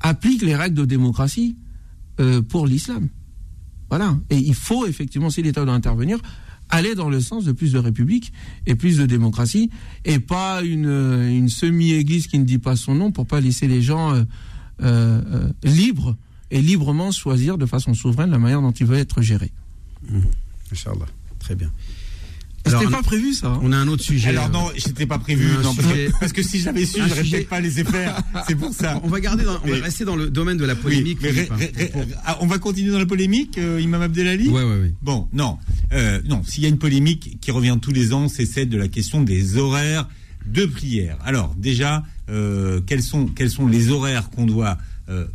[0.00, 1.56] applique les règles de démocratie
[2.20, 3.08] euh, pour l'islam.
[3.90, 4.18] Voilà.
[4.30, 6.18] Et il faut effectivement, si l'État doit intervenir,
[6.68, 8.32] aller dans le sens de plus de république
[8.66, 9.70] et plus de démocratie,
[10.04, 10.86] et pas une,
[11.30, 14.24] une semi-église qui ne dit pas son nom pour pas laisser les gens
[14.82, 16.16] euh, libres
[16.54, 19.50] et librement choisir de façon souveraine la manière dont ils veulent être gérés.
[20.72, 21.06] Inch'Allah.
[21.38, 21.70] Très bien.
[22.66, 23.48] C'était Alors, pas prévu ça.
[23.48, 23.60] hein.
[23.62, 24.30] On a un autre sujet.
[24.30, 25.46] Alors non, j'étais pas prévu.
[25.62, 28.22] non, parce, que, parce que si j'avais su, sujet- peut-être pas laissé faire.
[28.46, 28.98] C'est pour ça.
[29.04, 29.80] On va garder, dans- on va Oui.
[29.80, 31.18] rester dans le domaine de la Oui, polémique.
[31.20, 31.76] mais Philippe, ré- hein.
[31.76, 34.94] ré- ré- ah, on va continuer dans la polémique, euh, Imam Abdelali Ouais, ouais, ouais.
[35.02, 35.58] Bon, non,
[35.92, 36.42] euh, non.
[36.44, 39.22] S'il y a une polémique qui revient tous les ans, c'est celle de la question
[39.22, 40.08] des horaires
[40.46, 41.18] de prière.
[41.22, 44.78] Alors, déjà, euh, quels sont quels sont les horaires qu'on doit
[45.10, 45.26] euh,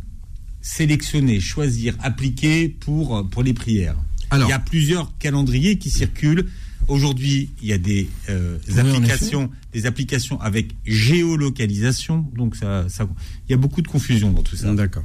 [0.62, 3.96] sélectionner, choisir, appliquer pour pour les prières
[4.30, 4.48] Alors.
[4.48, 6.46] Il y a plusieurs calendriers qui circulent.
[6.88, 12.26] Aujourd'hui, il y a des euh, Oui, applications, des applications avec géolocalisation.
[12.34, 13.06] Donc ça, ça,
[13.48, 14.72] il y a beaucoup de confusion dans tout ça.
[14.74, 15.04] D'accord.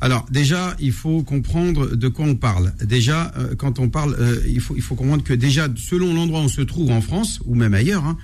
[0.00, 2.72] Alors déjà, il faut comprendre de quoi on parle.
[2.82, 6.40] Déjà, euh, quand on parle, euh, il faut il faut comprendre que déjà, selon l'endroit
[6.40, 8.16] où on se trouve en France ou même ailleurs, hein,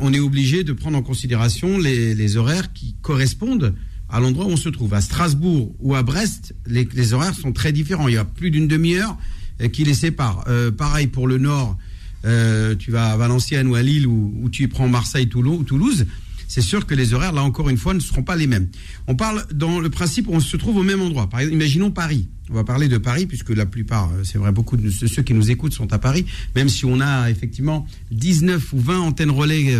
[0.00, 3.74] on est obligé de prendre en considération les, les horaires qui correspondent
[4.10, 4.94] à l'endroit où on se trouve.
[4.94, 8.08] À Strasbourg ou à Brest, les, horaires sont très différents.
[8.08, 9.16] Il y a plus d'une demi-heure
[9.60, 10.44] euh, qui les sépare.
[10.48, 11.76] Euh, pareil pour le nord.
[12.24, 16.06] euh, tu vas à Valenciennes ou à Lille ou, ou tu prends Marseille, Toulon- Toulouse.
[16.50, 18.68] C'est sûr que les horaires, là encore une fois, ne seront pas les mêmes.
[19.06, 21.28] On parle dans le principe où on se trouve au même endroit.
[21.28, 22.26] Par exemple, imaginons Paris.
[22.50, 25.50] On va parler de Paris, puisque la plupart, c'est vrai, beaucoup de ceux qui nous
[25.50, 26.24] écoutent sont à Paris,
[26.56, 29.76] même si on a effectivement 19 ou 20 antennes relais.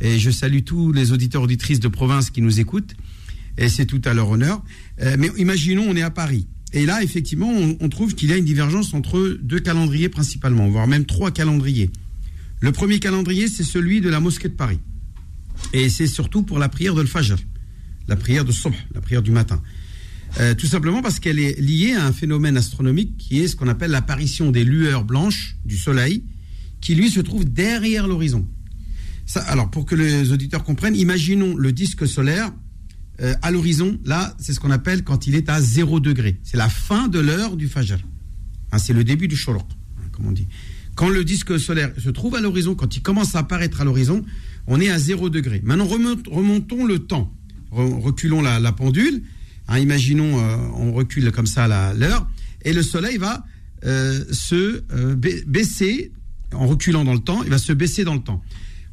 [0.00, 2.94] et je salue tous les auditeurs auditrices de province qui nous écoutent.
[3.58, 4.62] Et c'est tout à leur honneur.
[5.02, 6.46] Euh, mais imaginons, on est à Paris.
[6.72, 10.86] Et là, effectivement, on, trouve qu'il y a une divergence entre deux calendriers principalement, voire
[10.86, 11.90] même trois calendriers.
[12.60, 14.78] Le premier calendrier, c'est celui de la mosquée de Paris.
[15.72, 17.36] Et c'est surtout pour la prière de l'Fajr,
[18.06, 19.62] la prière de Subh, la prière du matin.
[20.40, 23.68] Euh, tout simplement parce qu'elle est liée à un phénomène astronomique qui est ce qu'on
[23.68, 26.22] appelle l'apparition des lueurs blanches du soleil,
[26.82, 28.46] qui lui se trouve derrière l'horizon.
[29.24, 32.52] Ça, alors, pour que les auditeurs comprennent, imaginons le disque solaire
[33.20, 33.98] euh, à l'horizon.
[34.04, 36.38] Là, c'est ce qu'on appelle quand il est à 0 degré.
[36.44, 37.98] C'est la fin de l'heure du Fajr.
[38.72, 39.64] Hein, c'est le début du Shoroq,
[39.98, 40.46] hein, comme on dit.
[40.94, 44.24] Quand le disque solaire se trouve à l'horizon, quand il commence à apparaître à l'horizon,
[44.66, 45.60] on est à 0 degré.
[45.64, 47.32] Maintenant, remontons le temps.
[47.72, 49.22] Re- reculons la, pendule.
[49.68, 52.28] Hein, imaginons, euh, on recule comme ça l'heure.
[52.64, 53.44] Et le soleil va
[53.84, 54.82] euh, se
[55.14, 56.10] ba- baisser,
[56.52, 58.42] en reculant dans le temps, il va se baisser dans le temps.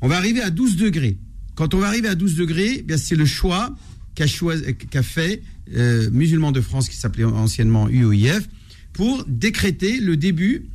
[0.01, 1.17] On va arriver à 12 degrés.
[1.55, 3.75] Quand on va arriver à 12 degrés, eh bien c'est le choix
[4.15, 5.41] qu'a qu'a fait
[5.75, 8.47] euh, Musulmans de France, qui s'appelait anciennement UOIF,
[8.93, 10.65] pour décréter le début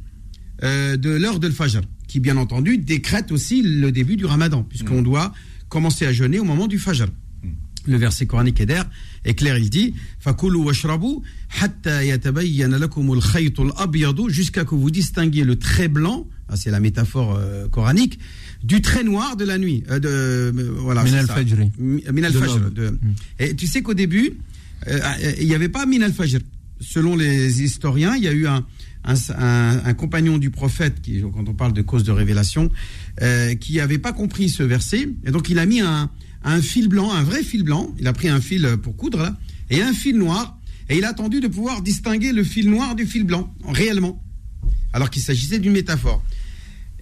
[0.62, 5.03] euh, de l'heure de Fajr, qui bien entendu décrète aussi le début du Ramadan, puisqu'on
[5.03, 5.33] doit
[5.68, 7.07] commencer à jeûner au moment du Fajr.
[7.87, 8.88] Le verset coranique est d'air
[9.24, 9.94] est clair, il dit
[14.28, 18.18] jusqu'à que vous distinguiez le trait blanc, ah, c'est la métaphore euh, coranique,
[18.64, 19.85] du trait noir de la nuit.
[19.90, 21.02] Euh, de, euh, voilà,
[22.12, 22.70] Min al-fajr.
[22.70, 22.98] de-
[23.38, 24.33] Et tu sais qu'au début,
[24.88, 26.40] euh, euh, il n'y avait pas Min al-fajr.
[26.80, 28.64] Selon les historiens, il y a eu un,
[29.04, 32.70] un, un- un compagnon du prophète, qui, quand on parle de cause de révélation,
[33.61, 35.09] qui n'avait pas compris ce verset.
[35.26, 36.11] Et donc il a mis un,
[36.44, 37.94] un fil blanc, un vrai fil blanc.
[37.98, 39.37] Il a pris un fil pour coudre, là,
[39.70, 40.59] et un fil noir.
[40.88, 44.22] Et il a attendu de pouvoir distinguer le fil noir du fil blanc, réellement.
[44.92, 46.22] Alors qu'il s'agissait d'une métaphore.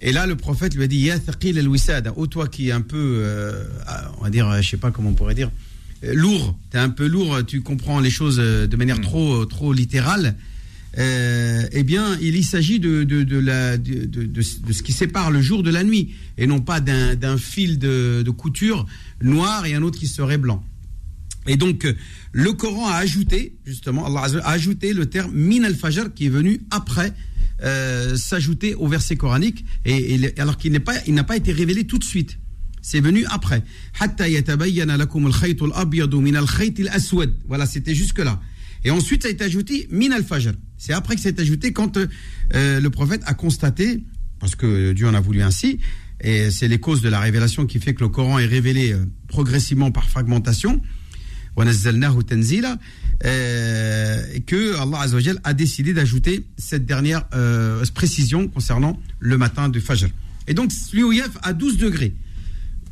[0.01, 2.81] Et là, le prophète lui a dit Ya thaqil al-wisada, ô toi qui est un
[2.81, 3.65] peu, euh,
[4.19, 5.51] on va dire, euh, je sais pas comment on pourrait dire,
[6.03, 9.45] euh, lourd, tu es un peu lourd, tu comprends les choses euh, de manière trop,
[9.45, 10.35] trop littérale.
[10.97, 13.05] Euh, eh bien, il, s'agit de,
[14.41, 18.85] ce qui sépare le jour de la nuit, et non pas d'un fil de, couture
[19.21, 20.63] noir et un autre qui serait blanc.
[21.47, 21.87] Et donc,
[22.31, 26.61] le Coran a ajouté, justement, Allah a ajouté le terme min al-fajr qui est venu
[26.69, 27.13] après
[27.63, 31.97] euh, s'ajouter au verset coranique, et, alors qu'il n'est pas, n'a pas été révélé tout
[31.97, 32.37] de suite.
[32.81, 33.61] C'est venu après.
[37.47, 38.39] Voilà, c'était jusque là.
[38.83, 40.53] Et ensuite, ça a été ajouté min al-fajr.
[40.77, 44.03] C'est après que été ajouté quand euh, le prophète a constaté,
[44.39, 45.79] parce que Dieu en a voulu ainsi,
[46.21, 49.05] et c'est les causes de la révélation qui fait que le Coran est révélé euh,
[49.27, 50.81] progressivement par fragmentation,
[53.25, 55.05] euh, que Allah
[55.43, 57.27] a décidé d'ajouter cette dernière
[57.93, 60.07] précision concernant le matin du Fajr.
[60.47, 62.15] Et donc, l'Ouyef à 12 degrés.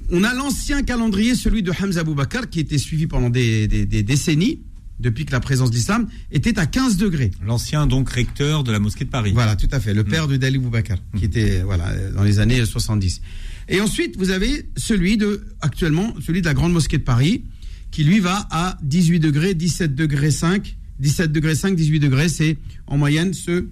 [0.09, 4.59] On a l'ancien calendrier, celui de Hamza Abou Bakr, qui était suivi pendant des décennies,
[4.99, 7.31] depuis que la présence d'islam était à 15 degrés.
[7.45, 9.31] L'ancien donc recteur de la mosquée de Paris.
[9.33, 10.07] Voilà, tout à fait, le mm.
[10.07, 11.25] père de Dali Boubacar, qui mm.
[11.25, 13.21] était voilà dans les années 70.
[13.69, 17.43] Et ensuite, vous avez celui de actuellement celui de la grande mosquée de Paris,
[17.91, 22.57] qui lui va à 18 degrés, 17 degrés 5, 17 degrés 5, 18 degrés, c'est
[22.87, 23.67] en moyenne ce,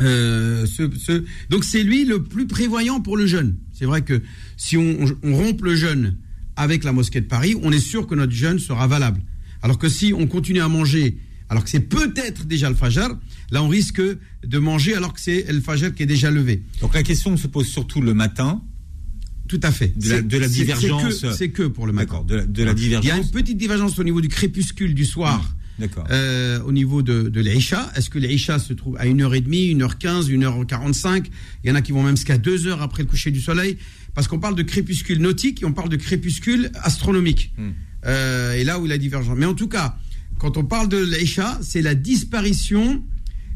[0.00, 3.56] euh, ce, ce donc c'est lui le plus prévoyant pour le jeûne.
[3.72, 4.22] C'est vrai que
[4.56, 6.16] si on, on rompt le jeûne
[6.56, 9.20] avec la mosquée de Paris, on est sûr que notre jeûne sera valable.
[9.62, 13.16] Alors que si on continue à manger, alors que c'est peut-être déjà le fajr,
[13.50, 16.62] là on risque de manger alors que c'est le fajr qui est déjà levé.
[16.80, 18.62] Donc la question se pose surtout le matin.
[19.48, 19.92] Tout à fait.
[19.98, 21.26] De la, divergence.
[21.36, 22.24] C'est que, pour le matin.
[22.26, 23.04] De, de la, divergence.
[23.04, 25.42] Il y a une petite divergence au niveau du crépuscule du soir.
[25.42, 26.04] Mmh, d'accord.
[26.10, 31.26] Euh, au niveau de, de l'Aïcha, est-ce que l'Aïcha se trouve à 1h30, 1h15, 1h45
[31.64, 33.76] Il y en a qui vont même jusqu'à 2 heures après le coucher du soleil.
[34.14, 37.52] Parce qu'on parle de crépuscule nautique et on parle de crépuscule astronomique.
[37.58, 37.70] Mmh.
[38.06, 39.36] Euh, et là où il a divergence.
[39.36, 39.96] Mais en tout cas,
[40.38, 43.02] quand on parle de l'Aïcha, c'est la disparition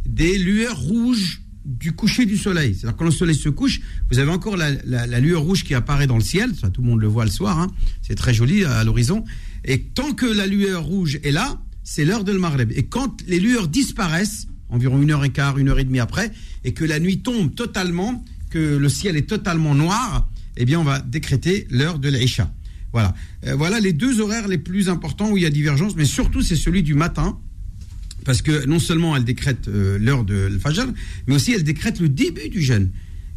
[0.05, 2.75] des lueurs rouges du coucher du soleil.
[2.75, 3.81] C'est-à-dire quand le soleil se couche,
[4.11, 7.09] vous avez encore la, lueur rouge qui apparaît dans le ciel, tout le monde le
[7.09, 7.67] voit le soir, hein.
[8.03, 9.25] c'est très joli à l'horizon.
[9.65, 12.71] Et tant que la lueur rouge est là, c'est l'heure de le Maghreb.
[12.73, 16.31] Et quand les lueurs disparaissent, environ une heure et quart, une heure et demie après,
[16.63, 20.85] et que la nuit tombe totalement, que le ciel est totalement noir, eh bien on
[20.85, 22.53] va décréter l'heure de l'Aïcha.
[22.93, 23.15] Voilà.
[23.47, 26.43] Euh, voilà les deux horaires les plus importants où il y a divergence, mais surtout
[26.43, 27.39] c'est celui du matin,
[28.25, 30.87] parce que non seulement elle décrète euh, l'heure de l'Fajr,
[31.27, 32.91] mais aussi elle décrète le début du jeûne.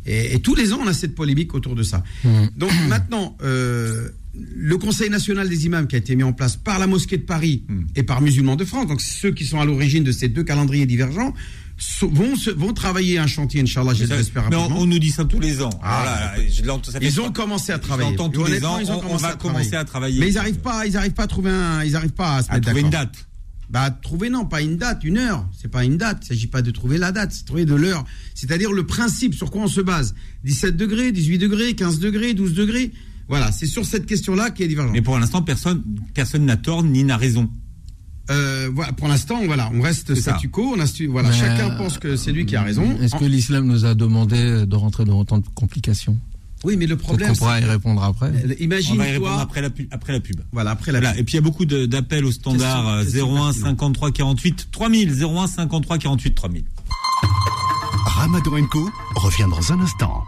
[0.06, 2.04] Et, tous les ans, on a cette polémique autour de ça.
[2.24, 2.30] Mmh.
[2.58, 6.80] Donc maintenant, euh, le Conseil national des imams qui a été mis en place par
[6.80, 7.82] la mosquée de Paris mmh.
[7.96, 10.86] et par Musulmans de France, donc ceux qui sont à l'origine de ces deux calendriers
[10.86, 11.34] divergents,
[12.02, 14.50] vont, vont travailler un chantier, Inch'Allah, j'espère.
[14.50, 15.70] Mais on, nous dit ça tous les ans.
[15.84, 16.34] Ah,
[17.02, 18.16] ils ont commencé à travailler.
[18.16, 20.20] tous les ans, on, va commencer à travailler.
[20.20, 22.52] Mais ils n'arrivent pas, ils arrivent pas à trouver un, ils arrivent pas à se
[22.52, 23.26] mettre trouver une date.
[23.70, 25.48] Bah, trouver, non, pas une date, une heure.
[25.56, 26.24] C'est pas une date.
[26.24, 28.04] Il s'agit pas de trouver la date, c'est trouver de l'heure.
[28.34, 30.16] C'est-à-dire le principe sur quoi on se base.
[30.44, 32.92] 17 degrés, 18 degrés, 15 degrés, 12 degrés.
[33.28, 34.92] Voilà, c'est sur cette question-là qui est divergent.
[34.92, 35.84] Mais pour l'instant, personne,
[36.16, 37.48] personne n'a tort ni n'a raison.
[38.30, 40.76] Euh, voilà, pour l'instant, voilà, on reste statu quo.
[40.76, 42.98] On a, voilà, chacun pense que c'est lui qui a raison.
[43.02, 46.18] Est-ce que l'islam nous a demandé de rentrer dans autant de complications?
[46.64, 47.32] Oui, mais le problème.
[47.32, 48.32] On pourra y répondre après.
[48.60, 50.42] Imagine on va y répondre après la, pub, après la pub.
[50.52, 54.68] Voilà, après la Et puis il y a beaucoup d'appels au standard 01 53 48
[54.72, 55.24] 3000.
[55.24, 56.66] 01 53 48 3000.
[58.06, 60.24] Ramadan Co revient dans un instant.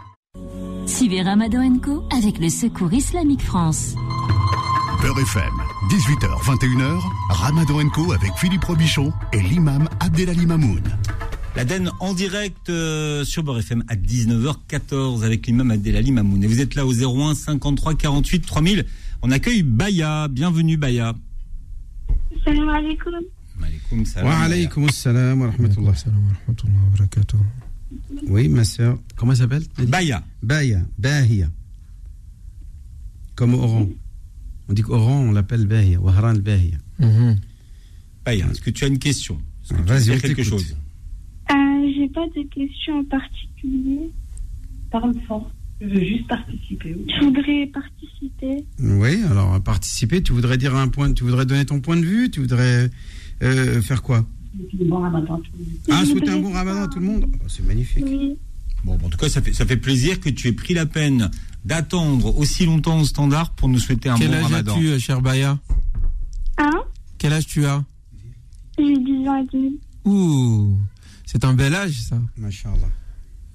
[0.86, 3.94] Suivez Ramadan Co avec le Secours Islamique France.
[5.02, 5.52] Beurre FM,
[5.90, 10.80] 18h, 21h, Ramadan Co avec Philippe Robichon et l'imam Abdelali Mamoun.
[11.56, 16.44] Den en direct euh, sur Beurre FM à 19h14 avec l'imam Abdelali Mamoun.
[16.44, 18.86] Et vous êtes là au 01 53 48 3000.
[19.22, 20.28] On accueille Baya.
[20.28, 21.14] Bienvenue Baya.
[22.44, 23.12] Salam alaikum.
[24.22, 25.94] Wa alaikum salam wa rahmatullah.
[26.46, 27.36] wa barakatuh.
[28.28, 28.98] Oui, ma soeur.
[29.16, 29.64] Comment elle s'appelle?
[29.88, 30.22] Baya.
[30.44, 30.82] Baya.
[30.96, 31.48] Bahia.
[33.34, 33.88] Comme Oran.
[34.68, 36.78] On dit qu'Oran, on l'appelle Bahia, Wahran al-Bahia.
[36.98, 37.36] Mhm.
[38.26, 39.38] est-ce que tu as une question
[39.70, 40.76] Vas-y, quelque chose
[41.50, 41.54] euh,
[41.96, 44.10] J'ai pas de question en particulier.
[44.90, 45.50] Parle fort.
[45.80, 46.96] Je veux juste participer.
[47.08, 48.64] Je voudrais participer.
[48.78, 52.30] Oui, alors participer, tu voudrais dire un point, tu voudrais donner ton point de vue,
[52.30, 52.88] tu voudrais
[53.42, 54.24] euh, faire quoi
[54.58, 55.78] un bon ramadan à tout le monde.
[55.90, 58.04] Ah, souhaiter un bon ramadan à tout le monde oh, C'est magnifique.
[58.84, 61.30] Bon, en tout cas, ça fait, ça fait plaisir que tu aies pris la peine
[61.64, 64.74] d'attendre aussi longtemps au standard pour nous souhaiter un bon ramadan.
[64.74, 65.58] Quel âge as-tu, cher Baya?
[66.58, 66.82] Hein?
[67.18, 67.84] Quel âge tu as?
[68.78, 69.80] J'ai 10 ans et demi.
[70.04, 70.76] Ouh,
[71.26, 72.16] c'est un bel âge, ça.
[72.36, 72.88] Masha'Allah.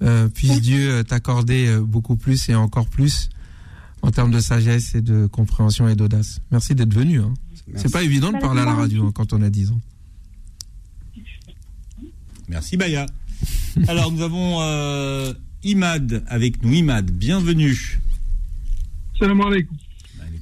[0.02, 3.30] Euh, puisse Dieu euh, t'accorder euh, beaucoup plus et encore plus
[4.02, 6.40] en termes de sagesse et de compréhension et d'audace.
[6.52, 7.20] Merci d'être venu.
[7.20, 7.34] Hein.
[7.74, 9.80] C'est pas évident de parler à la radio hein, quand on a 10 ans.
[12.48, 13.06] Merci Baya.
[13.88, 15.32] Alors nous avons euh,
[15.63, 16.73] Imad avec nous.
[16.73, 17.77] Imad, bienvenue.
[19.19, 19.77] Salam alaikum.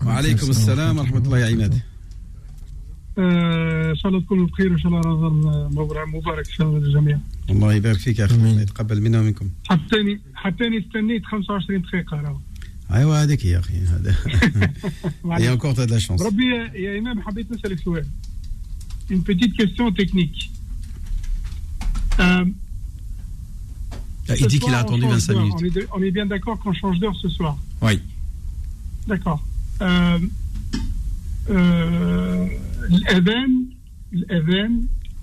[0.06, 1.74] Wa alaykum assalam wa rahmatullahi ya Imad.
[3.17, 7.19] ان شاء الله تكونوا بخير وان شاء الله رمضان مبارك ان شاء الله للجميع
[7.50, 8.45] الله يبارك فيك يا اخي آمين.
[8.47, 12.41] الله يتقبل منا ومنكم حتاني حتاني استنيت 25 دقيقه راه
[12.93, 14.15] ايوا هذيك يا اخي هذا
[15.39, 16.21] Et encore, tu as de la chance.
[16.26, 18.06] ربي يا- يا امام حبيت نسالك سؤال
[19.12, 20.50] une petite question technique
[22.19, 22.45] Euh,
[24.29, 25.43] il ce dit qu'il a attendu change 25 d'heure.
[25.43, 25.57] minutes.
[25.61, 28.01] On est, de- on est bien d'accord qu'on change d'heure ce soir Oui.
[29.07, 29.45] D'accord.
[29.83, 30.19] Euh,
[31.51, 32.47] euh,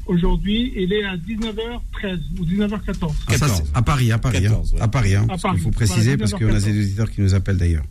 [0.05, 3.11] aujourd'hui, il est à 19h13 ou 19h14.
[3.27, 4.41] Ah, ça, à Paris, à Paris.
[4.43, 4.75] 14, hein.
[4.77, 4.81] ouais.
[4.81, 5.61] À Paris, hein, À parce qu'il Paris.
[5.61, 6.63] faut préciser, parce qu'on a 19h14.
[6.63, 7.83] des auditeurs qui nous appellent d'ailleurs.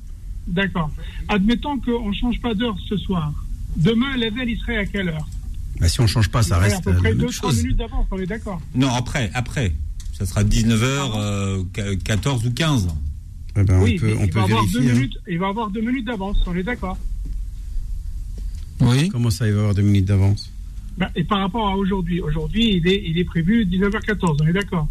[0.47, 0.91] D'accord.
[1.29, 3.33] Admettons qu'on ne change pas d'heure ce soir.
[3.77, 5.29] Demain, l'Even, il serait à quelle heure?
[5.81, 7.63] Bah, si on change pas, ça Il reste à peu près la même 2-3 chose.
[7.63, 9.73] minutes d'avance, on est d'accord Non, après, après.
[10.25, 10.85] Ça sera 19h,
[11.17, 12.89] euh, 14 ou 15.
[13.57, 14.91] Eh ben, Oui, on peut, on il, peut va avoir deux vérifier.
[14.91, 14.95] hein.
[14.95, 16.97] minutes, il va avoir deux minutes d'avance, on est d'accord
[18.81, 19.09] Oui.
[19.09, 20.51] Comment ça, il va avoir deux minutes d'avance?
[20.97, 24.53] Ben, Et par rapport à aujourd'hui, aujourd'hui, il est, il est prévu 19h14, on est
[24.53, 24.89] d'accord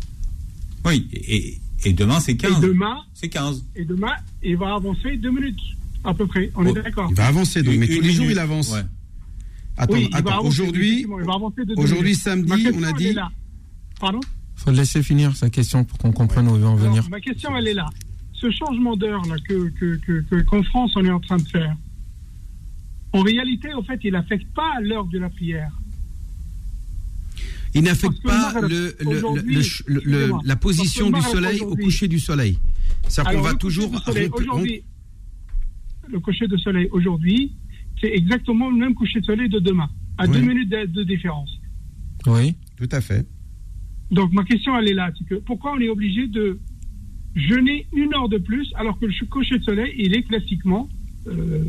[0.85, 2.57] Oui, et, et demain c'est 15.
[2.63, 3.63] Et demain, C'est 15.
[3.75, 4.13] et demain,
[4.43, 5.59] il va avancer deux minutes,
[6.03, 8.29] à peu près, on Oh, est d'accord Il va avancer, donc, mais tous les jours,
[8.29, 8.71] il avance.
[8.73, 8.81] Ouais.
[9.77, 10.43] Attends, Oui, attends.
[10.43, 11.05] Aujourd'hui,
[11.77, 13.15] aujourd'hui, samedi, on a dit.
[13.99, 14.19] Pardon?
[14.63, 17.09] Faut laisser finir sa question pour qu'on comprenne où il va en Alors, venir.
[17.09, 17.87] Ma question, elle est là.
[18.33, 21.47] Ce changement d'heure là que que- que- que- qu'en France on est en train de
[21.47, 21.75] faire,
[23.13, 25.71] en réalité, au fait, il n'affecte pas l'heure de la prière.
[27.73, 28.95] Il n'affecte pas le
[30.45, 32.59] la position du soleil au coucher du soleil.
[33.07, 33.89] C'est-à-dire qu'on va le coucher toujours.
[33.91, 34.83] du soleil, rompre- rompre- Aujourd'hui,
[36.07, 37.51] le coucher de soleil aujourd'hui,
[37.99, 40.33] c'est exactement le même coucher de soleil de demain, à Oui.
[40.33, 41.49] deux minutes de, de différence.
[42.27, 42.55] Oui.
[42.77, 43.25] Tout à fait.
[44.11, 46.59] Donc ma question elle est là, c'est que pourquoi on est obligé de
[47.35, 50.89] jeûner une heure de plus alors que le coucher de soleil il est classiquement
[51.27, 51.63] euh,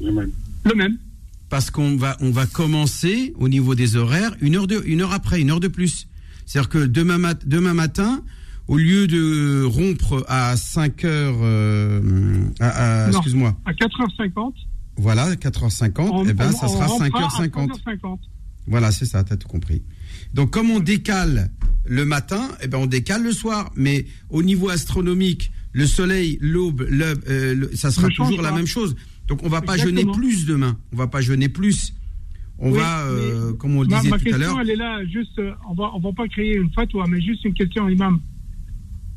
[0.00, 0.98] le même.
[1.50, 5.12] Parce qu'on va, on va commencer au niveau des horaires une heure, de, une heure
[5.12, 6.08] après, une heure de plus.
[6.46, 8.22] C'est-à-dire que demain, mat- demain matin,
[8.66, 12.00] au lieu de rompre à 5 heures, euh,
[12.60, 14.52] à- à- excuse-moi, À 4h50,
[14.96, 18.18] voilà, 4h50, on, eh ben, on- ça sera rentrera à 5h50.
[18.66, 18.70] 5h50.
[18.70, 19.82] Voilà, c'est ça, t'as tout compris.
[20.32, 21.50] Donc, comme on décale
[21.86, 23.70] le matin, eh ben, on décale le soir.
[23.76, 28.96] Mais au niveau astronomique, le soleil, l'aube, euh, ça sera toujours la même chose.
[29.28, 30.12] Donc, on va pas Exactement.
[30.12, 30.78] jeûner plus demain.
[30.92, 31.94] On va pas jeûner plus.
[32.58, 34.70] On Oui, va, euh, comme on le Ma, disait ma tout à question l'heure, elle
[34.70, 37.54] est là, juste, euh, on va, on va pas créer une fatwa, mais juste une
[37.54, 38.20] question, imam.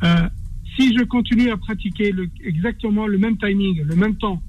[0.03, 0.27] Euh,
[0.75, 4.41] si je continue à pratiquer le, exactement le même timing, le même temps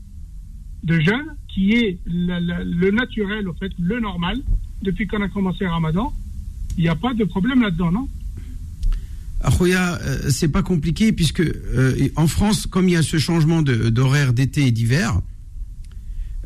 [0.84, 4.38] de jeûne, qui est la- la- le naturel, au fait, le normal,
[4.82, 6.12] depuis qu'on a commencé Ramadan,
[6.76, 8.08] il n'y a pas de problème là-dedans, non
[9.40, 13.62] Akhouya, euh, c'est pas compliqué puisque euh, en France, comme il y a ce changement
[13.62, 15.20] d'horaire d'été et d'hiver,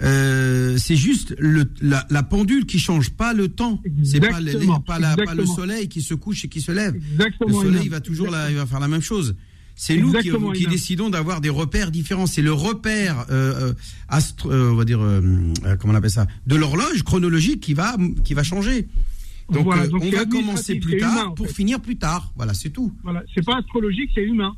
[0.02, 3.80] euh, c'est juste le, la, la pendule qui change, pas le temps.
[4.02, 4.40] C'est pas,
[4.84, 6.94] pas, le soleil qui se couche et qui se lève.
[6.96, 7.62] Exactement.
[7.62, 9.36] Le soleil va toujours la- il va faire la même chose.
[9.74, 10.12] C'est nous
[10.52, 12.26] qui, décidons d'avoir des repères différents.
[12.26, 13.74] C'est le repère, euh, euh,
[14.08, 15.20] astro- euh, on va dire, euh,
[15.80, 18.86] comment on appelle ça, de l'horloge chronologique qui va, qui va changer.
[19.50, 21.54] Donc, Voilà, donc on va commencer plus tard humain, pour fait.
[21.54, 22.32] finir plus tard.
[22.36, 22.92] Voilà, c'est tout.
[23.02, 24.54] Voilà, c'est pas astrologique, c'est humain.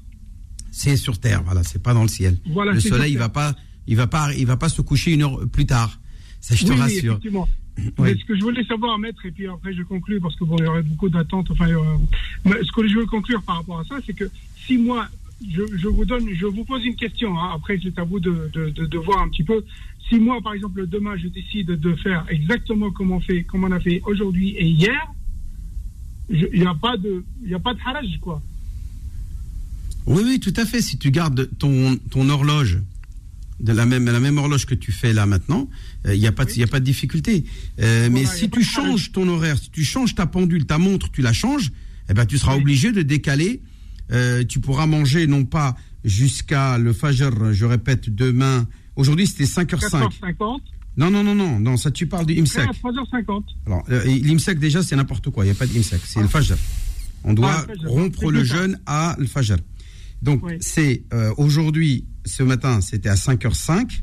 [0.71, 2.39] C'est sur Terre, voilà, c'est pas dans le ciel.
[2.51, 3.55] Voilà, le soleil, il va pas,
[3.87, 6.01] il va pas, il va pas se coucher une heure plus tard.
[6.41, 7.13] Ça, je te oui, oui, rassure.
[7.15, 7.49] effectivement.
[7.99, 8.19] Oui.
[8.19, 10.65] Ce que je voulais savoir, maître, et puis après je conclue parce que bon, il
[10.65, 11.51] y aurait beaucoup d'attentes.
[11.51, 11.81] Enfin, euh,
[12.63, 14.31] ce que je veux conclure par rapport à ça, c'est que
[14.67, 15.09] si moi,
[15.49, 17.39] je, je vous donne, je vous pose une question.
[17.39, 19.65] hein, après, c'est à vous de, de, de, de voir un petit peu.
[20.09, 23.73] Si moi, par exemple, demain, je décide de faire exactement comme on fait, comme on
[23.73, 25.01] a fait aujourd'hui et hier,
[26.31, 28.41] il n'y a pas de, il a pas de haraj, quoi.
[30.07, 30.81] Oui, oui, tout à fait.
[30.81, 32.81] Si tu gardes ton, ton horloge
[33.61, 35.69] de la même, la même horloge que tu fais là maintenant,
[36.07, 37.45] euh, il n'y a, pas de- y a pas de difficulté.
[37.81, 41.23] Euh, mais si tu changes ton horaire, si tu changes ta pendule, ta montre, tu
[41.23, 41.73] la changes,
[42.11, 42.61] eh ben, tu seras Oui.
[42.63, 43.63] obligé de décaler.
[44.13, 48.69] Euh, tu pourras manger non pas jusqu'à le Fajr, je répète, demain.
[48.97, 50.11] Aujourd'hui, c'était 5h05.
[50.21, 50.61] 4h50,
[50.97, 52.69] Non, non, non, non, non, ça tu parles du IMSEC.
[52.69, 53.43] à 3h50.
[53.67, 55.45] Alors, euh, l'IMSEC, déjà, c'est n'importe quoi.
[55.45, 56.01] Il n'y a pas d'IMSEC.
[56.05, 56.57] C'est le Fajr.
[57.25, 57.89] On doit Ah, le Fajr.
[57.91, 59.57] rompre le jeûne à le Fajr.
[60.23, 60.55] Donc, Oui.
[60.61, 64.03] c'est euh, aujourd'hui, ce matin, c'était à 5h05.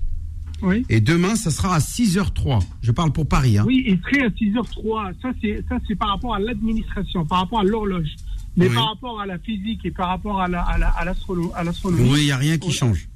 [0.62, 0.86] Oui.
[0.90, 2.60] Et demain, ça sera à 6h03.
[2.82, 3.58] Je parle pour Paris.
[3.58, 3.64] Hein.
[3.68, 5.14] Oui, il serait à 6h03.
[5.22, 8.10] Ça, c'est, ça, c'est par rapport à l'administration, par rapport à l'horloge.
[8.58, 8.76] Mais Oui.
[8.76, 12.10] par rapport à la physique et par rapport à, la, à, la, à, l'astronomie.
[12.12, 13.08] Oui, il n'y a rien qui change.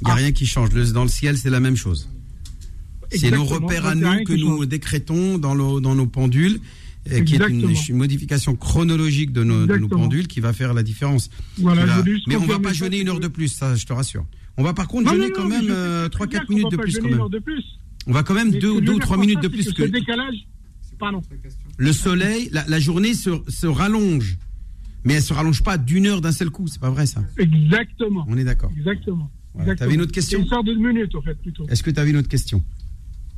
[0.00, 0.16] Il n'y a Ah.
[0.16, 0.70] rien qui change.
[0.72, 2.08] Le- dans le ciel, c'est la même chose.
[3.12, 4.68] C'est nos repères à nous que nous change.
[4.68, 6.60] décrétons dans nos, dans nos pendules.
[7.10, 10.02] euh, qui est une, modification chronologique de nos, de nos Exactement.
[10.02, 11.30] pendules qui va faire la différence.
[11.58, 13.92] Voilà, va- Mais on va confirmer pas jeûner une heure de plus, ça, je te
[13.94, 14.26] rassure.
[14.56, 16.40] On va par contre Non, jeûner non, quand même je sais euh, très 3-4 bien
[16.44, 17.20] qu'on minutes de plus quand une même.
[17.20, 17.64] heure de plus.
[18.06, 19.20] On va quand même Mais ce que deux, je veux deux ou dire trois par
[19.26, 20.34] minutes ça, de plus que que ce décalage.
[20.98, 21.22] Pardon.
[21.78, 24.36] le soleil, la, la journée se, se rallonge.
[25.04, 27.22] Mais elle se rallonge pas d'une heure d'un seul coup, c'est pas vrai ça.
[27.38, 28.26] Exactement.
[28.28, 28.70] On est d'accord.
[28.76, 29.30] Exactement.
[29.54, 29.72] Voilà.
[29.72, 29.76] Exactement.
[29.78, 31.66] T'avais une autre question une sorte de minute, en fait, plutôt.
[31.68, 32.62] Est-ce que tu avais une autre question?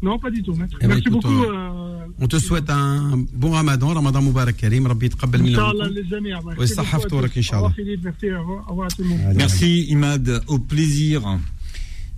[0.03, 0.77] Non, pas du tout, maître.
[0.81, 1.35] Eh ben, Merci écoute, beaucoup.
[1.35, 1.69] on- euh,
[2.21, 5.19] On te souhaite un bon ramadan, ramadan mubarak karim, Rabbi Philippe.
[6.59, 6.75] Merci.
[9.37, 11.23] Merci Imad, au plaisir.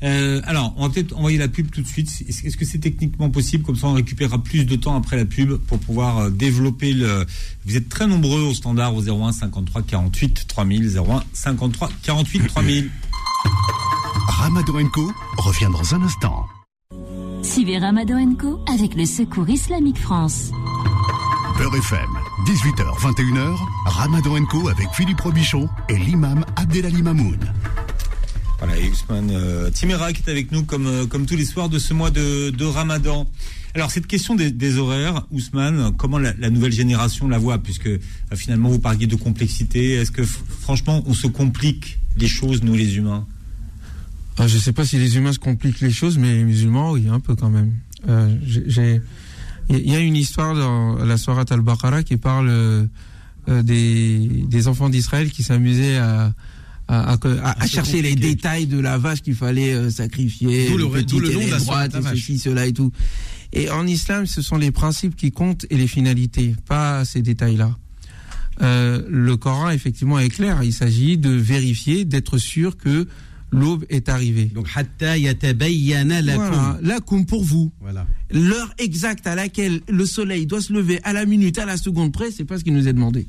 [0.03, 2.11] Euh, alors, on va peut-être envoyer la pub tout de suite.
[2.29, 3.65] Est-ce que c'est techniquement possible?
[3.65, 7.25] Comme ça, on récupérera plus de temps après la pub pour pouvoir euh, développer le.
[7.65, 12.91] Vous êtes très nombreux au standard au 01 53 48 3000 01 53 48 3000.
[14.29, 16.47] Ramadan Co revient dans un instant.
[17.45, 20.51] Suivez Ramadan Co avec le Secours Islamique France.
[21.59, 22.09] Beurre FM,
[22.47, 27.39] 18h, 21h, Ramadan Co avec Philippe Robichon et l'imam Abdelali Mamoun.
[28.59, 31.69] Voilà, et Ousmane euh, Timera qui est avec nous comme, euh, comme tous les soirs
[31.69, 33.27] de ce mois de, de Ramadan.
[33.75, 37.59] Alors, cette question des, des horaires, Ousmane, comment la, la nouvelle génération la voit?
[37.59, 37.99] Puisque euh,
[38.35, 39.93] finalement, vous parliez de complexité.
[39.93, 43.27] Est-ce que franchement, on se complique les choses, nous les humains?
[44.39, 47.07] Ah, je sais pas si les humains se compliquent les choses, mais les musulmans, oui,
[47.11, 47.73] un peu quand même.
[48.09, 48.35] Euh,
[48.67, 49.01] j'ai-
[49.71, 52.85] Il y a une histoire dans la Sourate al-Baqarah qui parle euh,
[53.49, 56.35] euh, des, des enfants d'Israël qui s'amusaient à,
[56.89, 61.03] à, à- à- chercher les détails de la vache qu'il fallait euh, sacrifier, D'où le-
[61.03, 62.93] d'où le nom et de la la et ceci, cela et tout.
[63.55, 67.75] Et en islam, ce sont les principes qui comptent et les finalités, pas ces détails-là.
[68.63, 70.63] Euh, le Coran, effectivement, est clair.
[70.63, 73.07] Il s'agit de vérifier, d'être sûr que
[73.59, 74.45] l'aube est arrivée.
[74.47, 74.67] Donc.
[76.37, 77.73] Voilà, lakum pour vous.
[77.81, 78.07] Voilà.
[78.31, 82.13] L'heure exacte à laquelle le soleil doit se lever à la minute, à la seconde
[82.13, 83.27] près, c'est pas ce qui nous est demandé.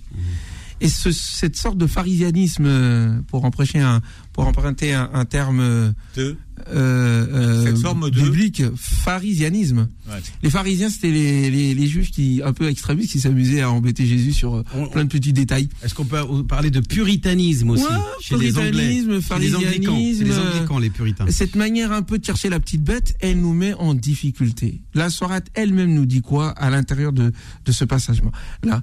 [0.81, 4.01] Et ce- cette sorte de pharisianisme, euh, pour emprunter un,
[4.35, 6.35] pour emprunter un, un terme euh, De
[6.73, 9.87] euh, Cette forme de- biblique, pharisianisme.
[10.09, 10.15] Ouais.
[10.43, 14.05] Les pharisiens, c'était les, les, les juifs qui, un peu extrémistes, qui s'amusaient à embêter
[14.05, 15.69] Jésus sur euh, On- plein de petits détails.
[15.83, 16.17] Est-ce qu'on peut
[16.47, 17.89] parler de puritanisme aussi Ouais,
[18.21, 21.25] chez les puritanisme, pharisianisme, les anglicans, les puritains?
[21.29, 24.81] Cette manière un peu de chercher la petite bête, elle nous met en difficulté.
[24.93, 27.31] La sourate elle-même nous dit quoi à l'intérieur de,
[27.65, 28.31] de ce passage-là
[28.63, 28.81] Là.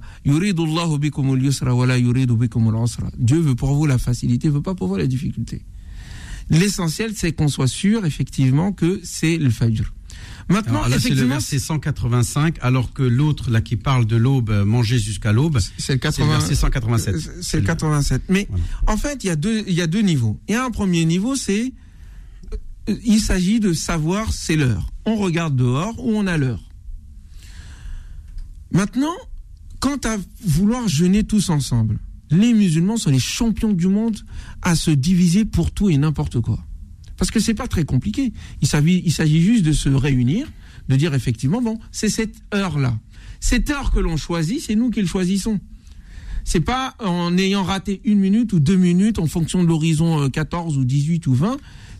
[3.19, 5.42] Dieu veut pour vous la facilité, veut pas pour vous la difficulté.
[6.49, 9.93] L'essentiel, c'est qu'on soit sûr, effectivement, que c'est le fajr.
[10.49, 14.17] Maintenant, Alors là, c'est le effectivement, verset 185, alors que l'autre, là, qui parle de
[14.17, 17.15] l'aube, euh, manger jusqu'à l'aube, c'est le c'est le 80, verset 187.
[17.41, 18.23] C'est le 87.
[18.27, 18.65] Mais Voilà.
[18.87, 20.37] en fait, il y a deux, il y a deux niveaux.
[20.49, 21.71] Il y a un premier niveau, c'est
[22.89, 24.91] euh, il s'agit de savoir c'est l'heure.
[25.05, 26.61] On regarde dehors ou on a l'heure.
[28.71, 29.15] Maintenant,
[29.79, 31.99] quant à vouloir jeûner tous ensemble,
[32.33, 34.17] les musulmans sont les champions du monde
[34.61, 36.59] à se diviser pour tout et n'importe quoi.
[37.17, 38.33] Parce que c'est pas très compliqué.
[38.61, 40.47] Il s'agit, juste de se réunir,
[40.89, 42.97] de dire effectivement, bon, c'est cette heure-là.
[43.39, 45.59] Cette heure que l'on choisit, c'est nous qui le choisissons.
[46.43, 50.29] C'est pas en ayant raté une minute ou deux minutes en fonction de l'horizon euh,
[50.29, 51.57] 14 ou 18 ou 20.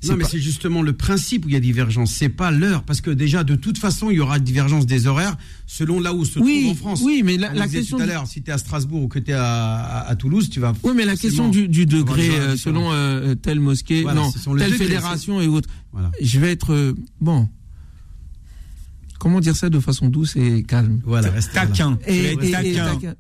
[0.10, 2.12] Non, mais pas- c'est justement le principe où il y a divergence.
[2.12, 5.38] C'est pas l'heure, parce que déjà, de toute façon, il y aura divergence des horaires
[5.68, 7.02] selon là où se Oui, trouve en France.
[7.04, 9.20] oui, mais la- question tout à du- l'heure, si tu es à Strasbourg ou que
[9.20, 10.74] tu es à, à- à Toulouse, tu vas.
[10.84, 15.40] Oui, mais la question du, degré, euh, selon euh, telle mosquée, Voilà, non, telle fédération
[15.42, 16.12] et autres, Voilà.
[16.22, 17.48] je vais être euh, bon.
[19.20, 21.00] Comment dire ça de façon douce et calme?
[21.06, 21.30] Voilà.
[21.54, 21.98] Taquin.
[22.08, 22.36] Et-.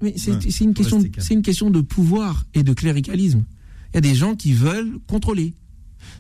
[0.02, 0.40] Mais c'est Ouais.
[0.62, 3.44] une question, c'est une question de pouvoir et de cléricalisme.
[3.94, 5.54] Il y a des gens qui veulent contrôler.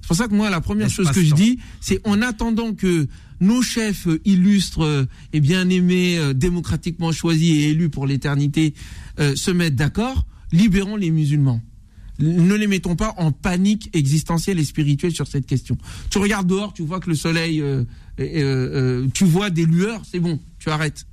[0.02, 3.08] C'est pour ça que moi, la première chose que je dis, c'est en attendant que
[3.40, 8.74] nos chefs euh, illustres euh, et bien aimés, euh, démocratiquement choisis et élus pour l'éternité,
[9.20, 11.62] euh, se mettent d'accord, libérons les musulmans.
[12.20, 15.78] Ne les mettons pas en panique existentielle et spirituelle sur cette question.
[16.12, 17.84] Tu regardes dehors, tu vois que le soleil, euh,
[18.20, 18.24] euh,
[19.04, 21.06] euh, tu vois des lueurs, c'est bon, tu arrêtes.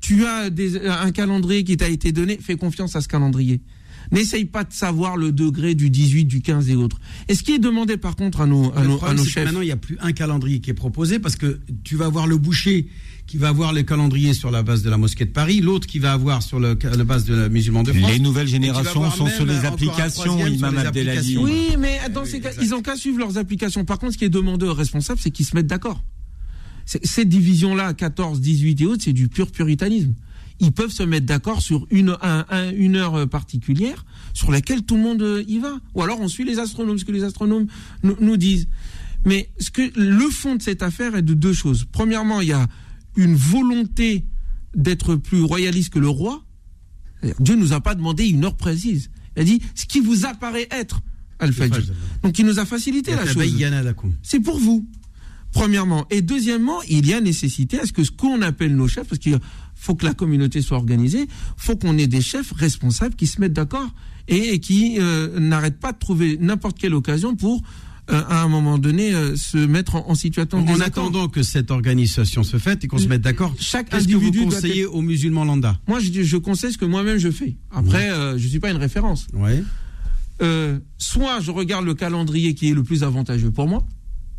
[0.00, 3.60] Tu as des, un calendrier qui t'a été donné, fais confiance à ce calendrier.
[4.12, 7.00] N'essaye pas de savoir le degré du 18, du 15 et autres.
[7.28, 9.24] Et ce qui est demandé par contre à nos, à Le nos, à problème, nos
[9.24, 9.44] que chefs.
[9.44, 12.26] Maintenant, il n'y a plus un calendrier qui est proposé parce que tu vas avoir
[12.26, 12.88] le boucher
[13.26, 15.98] qui va avoir le calendrier sur la base de la mosquée de Paris, l'autre qui
[15.98, 18.10] va avoir sur le, la base de la musulman de France.
[18.10, 21.36] Les nouvelles générations sont sur les applications, Imam Abdelali.
[21.36, 23.84] Oui, mais dans oui, ces cas, ils ont qu'à suivre leurs applications.
[23.84, 26.02] Par contre, ce qui est demandé aux responsables, c'est qu'ils se mettent d'accord.
[26.84, 30.14] Cette division-là, 14, 18 et autres, c'est du pur puritanisme.
[30.58, 34.96] Ils peuvent se mettre d'accord sur une, un- un- une heure particulière sur laquelle tout
[34.96, 35.78] le monde euh, y va.
[35.94, 37.66] Ou alors on suit les astronomes, ce que les astronomes
[38.02, 38.68] nous, nous disent.
[39.24, 41.84] Mais ce que le fond de cette affaire est de deux choses.
[41.92, 42.66] Premièrement, il y a
[43.16, 44.24] une volonté
[44.74, 46.42] d'être plus royaliste que le roi.
[47.40, 49.10] Dieu nous a pas demandé une heure précise.
[49.36, 51.00] Il a dit ce qui vous apparaît être
[51.38, 51.70] Al-Fajr.
[52.22, 53.42] Donc il nous a facilité la chose.
[54.22, 54.86] C'est pour vous.
[55.52, 56.06] Premièrement.
[56.10, 59.18] Et deuxièmement, il y a nécessité à ce que ce qu'on appelle nos chefs, parce
[59.18, 59.38] qu'il
[59.86, 63.52] faut que la communauté soit organisée, faut qu'on ait des chefs responsables qui se mettent
[63.52, 63.88] d'accord
[64.26, 67.62] et, qui euh, n'arrêtent pas de trouver n'importe quelle occasion pour
[68.10, 72.42] euh, à un moment donné euh, se mettre en, situation En attendant que cette organisation
[72.42, 75.78] se fasse et qu'on se mette d'accord, chaque qu'est-ce que vous conseillez aux musulmans lambda?
[75.86, 77.56] Moi, je, je conseille ce que moi-même je fais.
[77.70, 79.28] Après, euh, je suis pas une référence.
[79.34, 79.62] Ouais.
[80.98, 83.86] Soit je regarde le calendrier qui est le plus avantageux pour moi.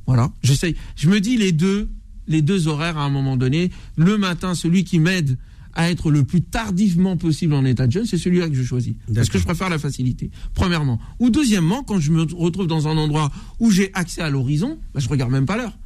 [0.08, 0.76] Voilà, j'essaye.
[0.96, 1.90] Je me dis les deux,
[2.28, 3.72] les deux horaires à un moment donné.
[3.96, 5.38] Le matin, celui qui m'aide
[5.74, 8.96] à être le plus tardivement possible en état de jeûne, c'est celui-là que je choisis.
[9.14, 11.00] Parce que je préfère la facilité, premièrement.
[11.20, 15.00] Ou deuxièmement, quand je me retrouve dans un endroit où j'ai accès à l'horizon, bah,
[15.00, 15.78] je regarde même pas l'heure.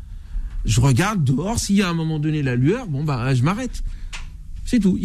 [0.63, 3.43] Je regarde dehors, s'il y a à un moment donné la lueur, bon bah je
[3.43, 3.83] m'arrête.
[4.63, 4.97] C'est tout.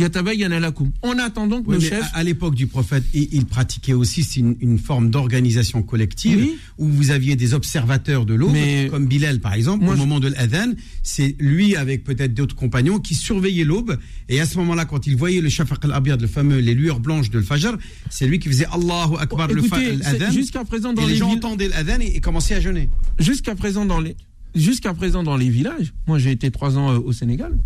[1.03, 2.03] En attendant que Oui, nos chefs.
[2.15, 6.57] à, à l'époque du prophète, il, il pratiquait aussi une, une forme d'organisation collective Oui.
[6.79, 10.21] où vous aviez des observateurs de l'aube, Mais- comme Bilal par exemple, Moi, au moment
[10.21, 10.73] de l'adhan.
[11.03, 13.97] C'est lui avec peut-être d'autres compagnons qui surveillaient l'aube.
[14.29, 17.31] Et à ce moment-là, quand il voyait le shafaq al-abiyad, le fameux, les lueurs blanches
[17.31, 17.77] de l'fajr,
[18.11, 20.31] c'est lui qui faisait Allahu Akbar le fa- Écoutez, l'adhan.
[20.33, 22.89] jusqu'à présent dans Et les les gens villes- entendaient l'adhan et, et commençaient à jeûner.
[23.19, 24.17] jusqu'à présent dans les
[24.55, 25.93] jusqu'à présent dans les villages.
[26.07, 27.59] Moi, j'ai été trois ans euh, au Sénégal.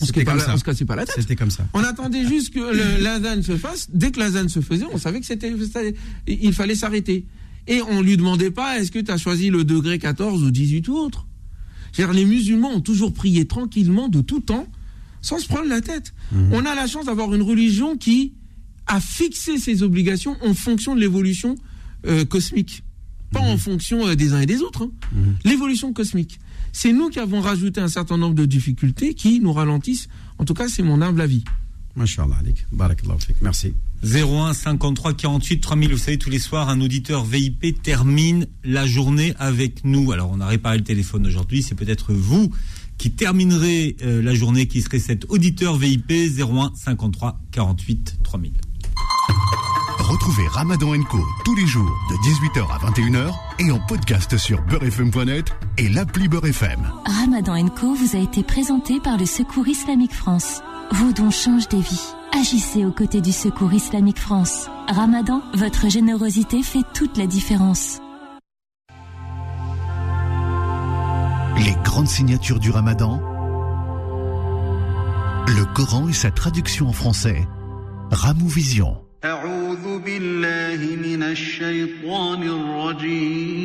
[0.00, 0.32] On se pas
[0.62, 1.16] cassait pas la tête.
[1.18, 1.66] C'était comme ça.
[1.72, 3.88] On attendait juste que l'azan se fasse.
[3.92, 5.52] Dès que l'azan se faisait, on savait que c'était,
[6.26, 7.24] il fallait s'arrêter.
[7.66, 10.86] Et on lui demandait pas, est-ce que tu as choisi le degré 14 ou 18
[10.88, 11.26] ou autre?
[11.92, 14.66] C'est-à-dire, les musulmans ont toujours prié tranquillement de tout temps,
[15.22, 16.12] sans se prendre la tête.
[16.52, 18.34] On a la chance d'avoir une religion qui
[18.86, 21.56] a fixé ses obligations en fonction de l'évolution
[22.06, 22.84] euh, cosmique.
[23.32, 24.84] Pas en fonction euh, des uns et des autres.
[24.84, 24.90] hein.
[25.44, 26.38] L'évolution cosmique.
[26.78, 30.10] C'est nous qui avons rajouté un certain nombre de difficultés qui nous ralentissent.
[30.36, 31.42] En tout cas, c'est mon humble avis.
[31.96, 32.36] Masha'Allah.
[32.70, 33.16] Barakallahu.
[33.40, 33.72] Merci.
[34.02, 35.92] 01 53 48 3000.
[35.92, 40.12] Vous savez, tous les soirs, un auditeur VIP termine la journée avec nous.
[40.12, 41.62] Alors, on a réparé le téléphone aujourd'hui.
[41.62, 42.52] C'est peut-être vous
[42.98, 48.52] qui terminerez euh, la journée, qui serait cet auditeur VIP 01 53 48 3000.
[50.08, 55.52] Retrouvez Ramadan Co tous les jours de 18h à 21h et en podcast sur beurrefm.net
[55.78, 56.88] et l'appli Beurre FM.
[57.04, 60.62] Ramadan Co vous a été présenté par le Secours Islamique France.
[60.92, 62.14] Vos dons changent des vies.
[62.38, 64.68] Agissez aux côtés du Secours Islamique France.
[64.86, 67.98] Ramadan, votre générosité fait toute la différence.
[71.58, 73.20] Les grandes signatures du Ramadan.
[75.48, 77.44] Le Coran et sa traduction en français.
[78.12, 79.05] Ramou Vision.
[79.26, 83.56] أعوذ بالله من الشيطان الرجيم.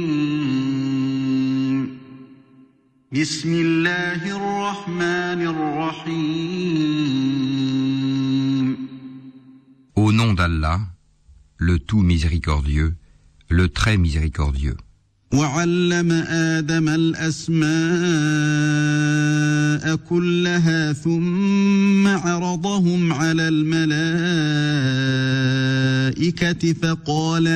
[3.12, 6.42] بسم الله الرحمن الرحيم.
[9.96, 10.80] Au nom d'Allah,
[11.58, 12.94] le tout miséricordieux,
[13.50, 14.78] le très miséricordieux.
[15.34, 17.62] وعلم آدم الأسماء
[19.96, 25.31] كلها ثم عرضهم على الملائكة.
[26.74, 27.48] فقال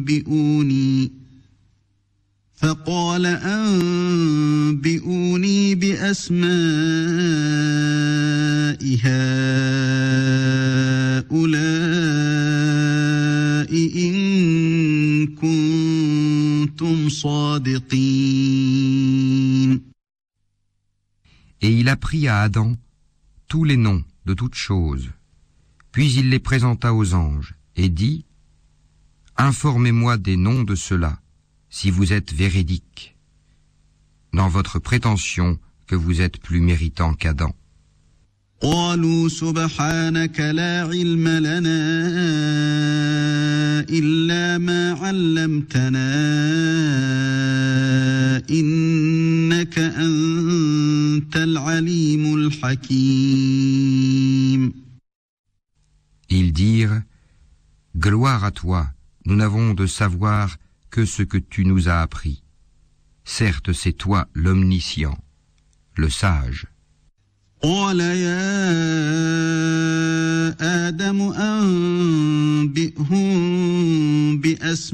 [0.00, 0.44] أنبئوني
[2.54, 4.94] فقال أنبئوني
[5.74, 6.48] بأسماء
[9.04, 9.24] هؤلاء
[13.96, 14.14] إن
[15.26, 18.34] كنتم صادقين
[21.60, 22.76] Et il apprit à Adam
[23.48, 25.08] tous les noms de toutes choses.
[25.93, 28.25] Puis il les présenta aux anges et dit
[29.37, 31.19] Informez-moi des noms de ceux-là,
[31.69, 33.15] si vous êtes véridiques,
[34.33, 35.57] dans votre prétention
[35.87, 37.53] que vous êtes plus méritant qu'Adam.
[38.61, 41.79] قالوا سبحانك لا علم لنا
[43.89, 46.09] إلا ما علمتنا
[48.49, 53.49] إنك أنت العليم الحكيم
[56.33, 57.01] Ils dirent
[57.97, 58.87] Gloire à toi,
[59.25, 60.57] nous n'avons de savoir
[60.89, 62.43] que ce que tu nous as appris.
[63.23, 65.17] Certes, c'est toi l'omniscient,
[65.95, 66.67] le sage.
[67.61, 68.47] قال يا
[70.87, 72.87] آدم أنبئهم
[74.41, 74.93] بأسمائهم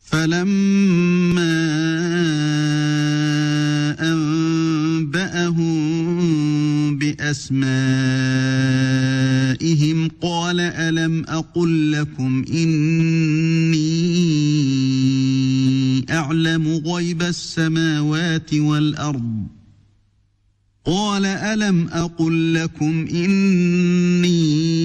[0.00, 1.56] فلما
[7.11, 7.61] بأسمائهم
[10.21, 13.91] قال ألم أقل لكم إني
[16.09, 19.47] أعلم غيب السماوات والأرض
[20.85, 24.80] قال ألم أقل لكم إني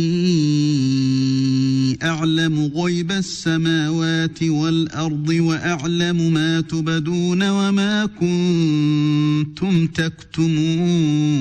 [2.36, 11.32] أعلم غيب السماوات والأرض وأعلم ما تبدون وما كنتم تكتمون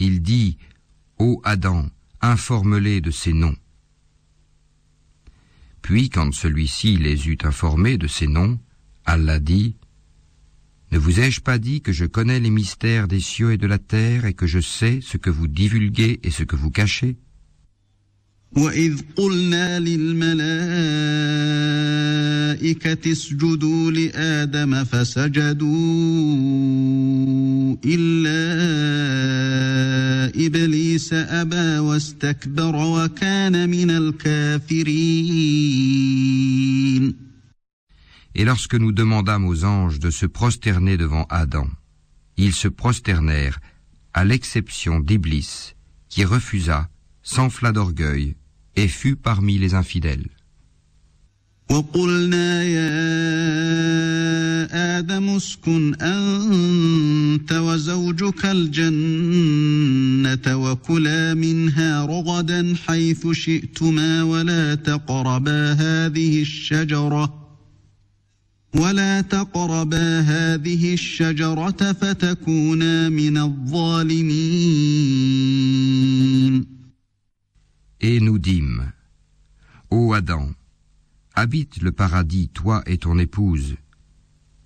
[0.00, 0.56] Il dit
[1.18, 1.90] Ô Adam,
[2.22, 3.56] informe-les de ces noms.
[5.82, 8.58] Puis, quand celui-ci les eut informés de ces noms,
[9.04, 9.74] Allah dit
[10.92, 13.78] Ne vous ai-je pas dit que je connais les mystères des cieux et de la
[13.78, 17.16] terre et que je sais ce que vous divulguez et ce que vous cachez
[18.56, 20.38] وإذ قلنا للملائكة
[23.12, 25.68] اسجدوا لآدم فسجدوا
[27.84, 28.38] إلا
[30.46, 35.28] إبليس أبى واستكبر وكان من الكافرين
[38.34, 41.68] Et lorsque nous demandâmes aux anges de se prosterner devant Adam,
[42.36, 43.58] ils se prosternèrent,
[44.14, 45.74] à l'exception d'Iblis,
[46.08, 46.88] qui refusa,
[47.22, 48.36] s'enfla d'orgueil,
[48.75, 50.27] et fut parmi les infidèles.
[51.69, 52.93] وقلنا يا
[54.99, 59.57] آدم اسكن أنت وزوجك الجنة
[60.57, 67.43] وكلا منها رغدا حيث شئتما ولا تقربا هذه الشجرة
[68.75, 74.33] ولا تقربا هذه الشجرة فتكونا من الظالمين
[78.02, 78.92] Et nous dîmes,
[79.90, 80.52] Ô Adam,
[81.34, 83.76] habite le paradis, toi et ton épouse,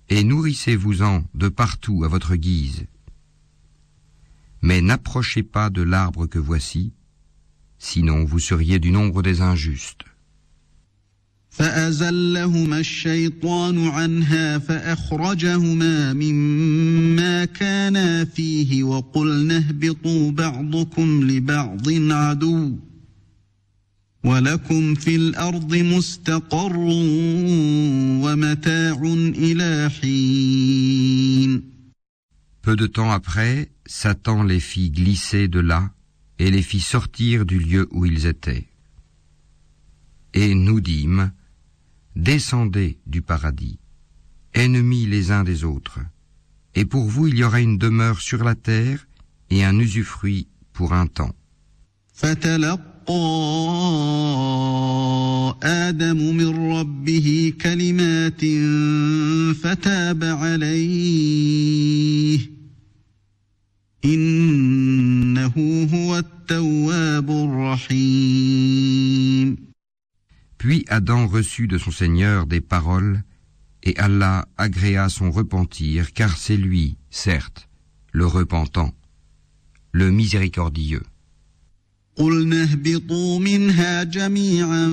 [0.09, 2.85] et nourrissez-vous-en de partout à votre guise.
[4.61, 6.93] Mais n'approchez pas de l'arbre que voici,
[7.79, 10.05] sinon vous seriez du nombre des injustes.
[11.53, 22.75] فأزلهما الشيطان عنها فأخرجهما مما كانا فيه وقلنا اهبطوا بعضكم لبعض عدو
[24.23, 26.77] ولكم في الأرض مستقر
[28.23, 29.01] ومتاع
[29.35, 31.73] إلى حين
[32.61, 35.91] Peu de temps après, Satan les fit glisser de là
[36.39, 38.67] et les fit sortir du lieu où ils étaient.
[40.33, 41.31] Et nous dîmes,
[42.15, 43.79] Descendez du paradis,
[44.53, 45.99] ennemis les uns des autres,
[46.75, 49.07] et pour vous il y aura une demeure sur la terre
[49.49, 51.35] et un usufruit pour un temps.
[52.13, 52.86] فتلقى
[55.63, 58.41] آدم من ربه كلمات
[59.55, 60.93] فتاب عليه
[64.05, 65.53] إنه
[65.93, 68.73] هو التواب الرحيم
[70.57, 73.21] Puis Adam reçut de son Seigneur des paroles,
[73.83, 77.67] et Allah agréa son repentir, car c'est lui, certes,
[78.13, 78.93] le repentant,
[79.91, 81.03] le miséricordieux.
[82.18, 84.88] قلنا اهبطوا منها جميعا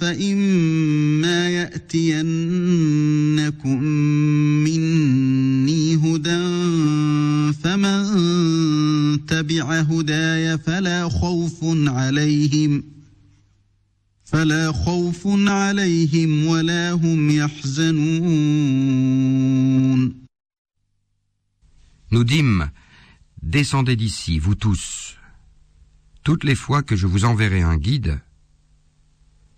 [0.00, 2.24] فإما يأتينكم
[4.64, 6.44] مني هدى
[7.52, 8.04] فمن
[9.26, 11.58] تبع هداي فلا خوف
[11.88, 12.82] عليهم
[14.24, 18.84] فلا خوف عليهم ولا هم يحزنون
[22.10, 22.70] Nous dîmes,
[23.42, 25.16] descendez d'ici, vous tous.
[26.23, 28.19] Toutes les fois que je vous enverrai un guide,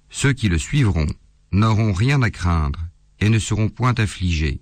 [0.09, 1.07] ceux qui le suivront
[1.51, 2.79] n'auront rien à craindre
[3.19, 4.61] et ne seront point affligés.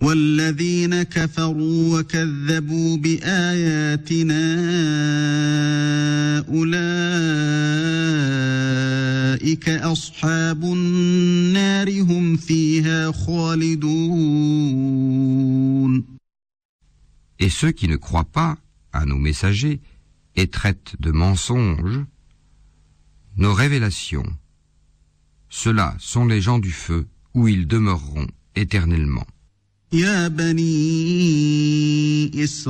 [0.00, 4.44] والذين كفروا وكذبوا بآياتنا
[6.48, 7.28] أولئك
[9.68, 13.94] أصحاب النار هم فيها خالدون
[17.40, 18.56] Et ceux qui ne croient pas
[18.92, 19.80] à nos messagers
[20.38, 22.04] et traitent de mensonges
[23.36, 24.26] nos révélations,
[25.48, 29.26] ceux-là sont les gens du feu où ils demeureront éternellement.
[29.92, 30.64] يا بني
[32.44, 32.62] إسرائيل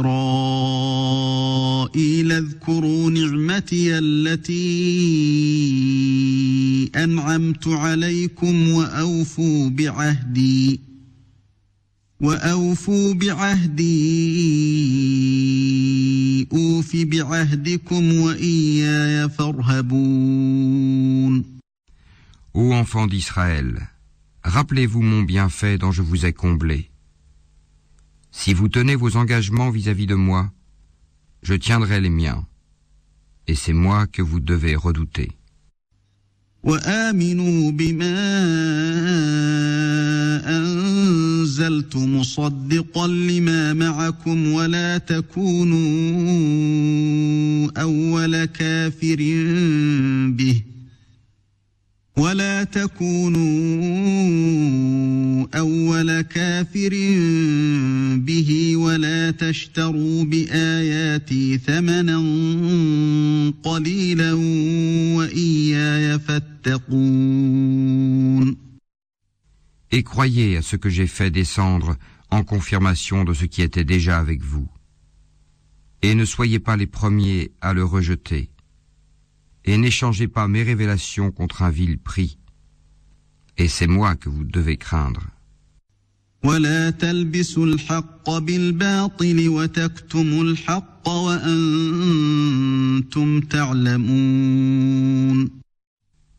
[2.33, 4.55] اذكروا نعمتي التي
[6.97, 10.81] أنعمت عليكم وأوفوا بعهدي
[12.21, 13.85] وأوفوا بعهدي
[16.53, 20.75] أوف بعهدكم وإياي فارهبون
[22.57, 23.89] Ô enfants d'Israël,
[24.45, 26.89] rappelez-vous mon bienfait dont je vous ai comblé.
[28.31, 30.53] Si vous tenez vos engagements vis-à-vis de moi,
[31.43, 32.47] je tiendrai les miens,
[33.49, 35.33] et c'est moi que vous devez redouter.
[36.64, 38.20] وآمنوا بما
[40.58, 45.80] أنزلت مصدقا لما معكم ولا تكونوا
[47.82, 49.18] أول كافر
[50.30, 50.62] به.
[52.19, 53.45] ولا تكونوا
[55.55, 56.91] اول كافر
[58.17, 62.17] به ولا تشتروا باياتي ثمنا
[63.63, 64.33] قليلا
[65.17, 67.65] واياي فاتقون
[69.91, 71.97] Et croyez à ce que j'ai fait descendre
[72.31, 74.69] en confirmation de ce qui était déjà avec vous.
[76.03, 78.51] Et ne soyez pas les premiers à le rejeter.
[79.66, 82.38] et n'échangez pas mes révélations contre un vil prix.
[83.58, 85.22] Et c'est moi que vous devez craindre.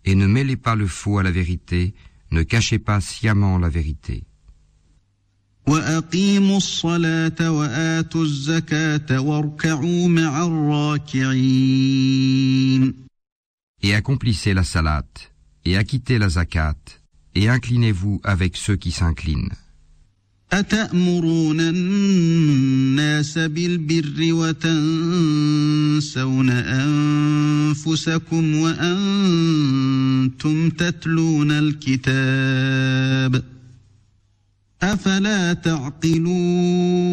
[0.07, 1.93] Et ne mêlez pas le faux à la vérité,
[2.31, 4.25] ne cachez pas sciemment la vérité
[13.82, 16.76] Et accomplissez la salate, et acquittez la zakat,
[17.36, 19.54] et inclinez-vous avec ceux qui s'inclinent.
[20.52, 25.30] أتأمرون الناس بالبر وتنسون
[27.70, 29.90] أنفسكم وأنتم
[30.70, 33.44] تتلون الكتاب
[34.84, 37.06] أفلا تعقلون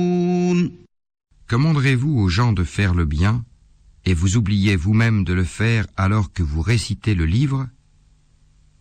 [1.48, 3.44] Commanderez-vous aux gens de faire le bien,
[4.07, 7.67] et vous oubliez vous-même de le faire alors que vous récitez le livre,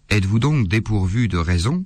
[0.09, 1.85] êtes-vous donc dépourvu de raison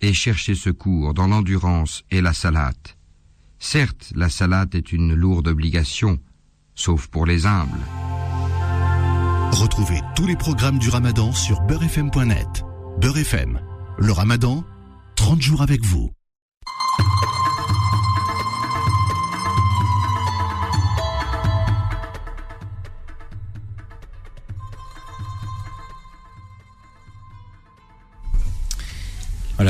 [0.00, 2.96] et cherchez secours dans l'endurance et la salate.
[3.58, 6.20] Certes, la salate est une lourde obligation,
[6.76, 7.80] sauf pour les humbles.
[9.52, 12.64] Retrouvez tous les programmes du Ramadan sur beurrefm.net.
[12.98, 13.18] Beurre
[13.98, 14.64] le Ramadan,
[15.16, 16.10] 30 jours avec vous.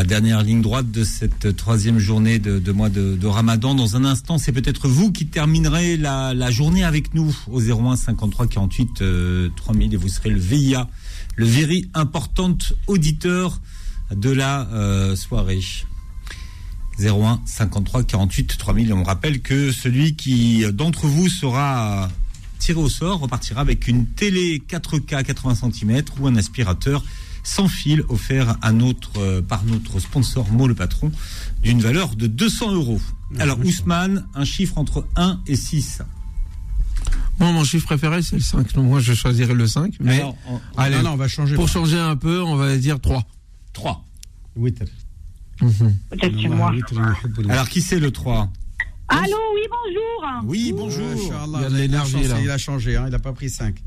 [0.02, 3.76] Voilà, dernière ligne droite de cette troisième journée de, mois de, Ramadan.
[3.76, 7.94] Dans un instant, c'est peut-être vous qui terminerez la, la journée avec nous au 01
[7.94, 10.88] 53 48 euh, 3000 et vous serez le VIA,
[11.36, 13.60] le very important auditeur
[14.12, 15.60] de la euh, soirée.
[16.98, 18.88] 01 53 48 3000.
[18.88, 22.08] Et on rappelle que celui qui d'entre vous sera
[22.58, 27.04] tiré au sort repartira avec une télé 4K 80 cm ou un aspirateur
[27.42, 31.10] sans fil offert à notre, euh, par notre sponsor Mo le patron
[31.62, 33.00] d'une valeur de 200 euros.
[33.38, 36.02] Alors Ousmane, un chiffre entre 1 et 6.
[37.40, 38.72] Moi, mon chiffre préféré, c'est le 5.
[38.74, 39.94] Donc, moi, je choisirai le 5.
[40.00, 41.54] Mais Alors, on- allez, Non, non, on va changer.
[41.56, 43.24] pour changer un peu, on va dire 3.
[43.72, 44.04] 3.
[44.54, 44.84] Witr.
[45.58, 46.72] Peut-être c'est moi.
[47.48, 48.50] Alors qui c'est le 3
[49.08, 49.22] Allô,
[49.54, 50.44] oui, bonjour.
[50.44, 51.06] Oui, bonjour.
[51.06, 51.68] Inch'Allah, Il y a
[52.04, 52.40] de là.
[52.40, 53.82] Il a changé, hein, il n'a pas pris 5.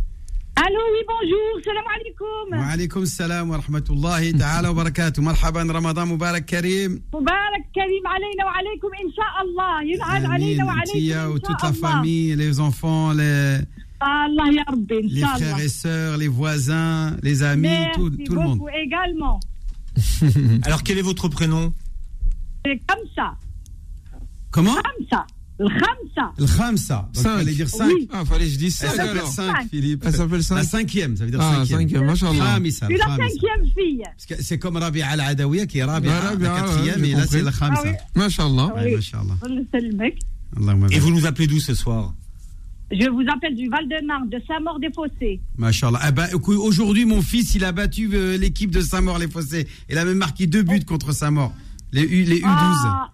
[0.57, 6.91] ألو وي بونجور السلام عليكم وعليكم السلام ورحمه الله تعالى وبركاته مرحبا رمضان مبارك كريم
[7.13, 13.17] مبارك كريم علينا وعليكم ان شاء الله ينعاد علينا وعليكم وتوت لا فامي لي زونفون
[13.17, 13.65] لي
[14.03, 18.09] الله يا ربي ان شاء الله لي فرير اي سور لي فوازان لي زامي تو
[18.09, 19.39] تو لو موند également.
[20.67, 21.73] Alors quel est votre prénom?
[22.65, 23.27] C'est Kamsa.
[24.51, 24.75] Comment?
[24.87, 25.21] Kamsa.
[25.57, 27.09] L'Khamsa.
[27.13, 27.87] Ça fallait dire 5.
[27.87, 28.09] Oui.
[28.11, 28.87] Ah, fallait que je dise 5.
[28.89, 30.03] Elle s'appelle 5, Philippe.
[30.05, 30.55] Elle s'appelle 5.
[30.55, 32.09] La cinquième, ça veut dire ah, cinquième.
[32.09, 34.03] Ah, cinquième, C'est la cinquième fille.
[34.17, 37.91] C'est comme Rabia Al-Adawiya qui est Rabia, bah, la quatrième, et là c'est la Khamsa.
[38.15, 38.73] Masha'Allah.
[38.77, 39.35] Oui, Masha'Allah.
[40.57, 42.13] Ah et vous nous appelez d'où ce soir?
[42.91, 45.39] Je vous appelle du Val-de-Marne, de Saint-Maur-des-Fossés.
[45.57, 45.99] Machallah.
[46.01, 49.67] Ah eh bah, ben, Aujourd'hui, mon fils, il a battu euh, l'équipe de Saint-Maur-les-Fossés.
[49.89, 51.51] Il a même marqué deux buts contre Saint-Maur,
[51.91, 52.45] les, U, les U12.
[52.45, 53.11] Ah.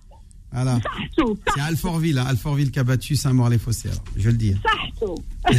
[0.52, 0.80] Voilà.
[1.16, 2.26] C'est Alfortville, hein.
[2.28, 4.54] Alfortville qui a battu Saint-Maur-les-Fossés, je le dis.
[4.54, 5.16] Hein.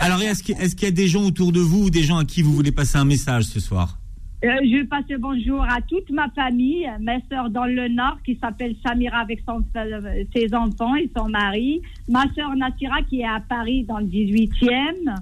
[0.00, 2.42] alors, est-ce qu'il y a des gens autour de vous ou des gens à qui
[2.42, 3.98] vous voulez passer un message ce soir?
[4.44, 8.36] Euh, je passe le bonjour à toute ma famille, ma soeur dans le Nord qui
[8.42, 13.38] s'appelle Samira avec euh, ses enfants et son mari, ma soeur Natira qui est à
[13.38, 15.14] Paris dans le 18e,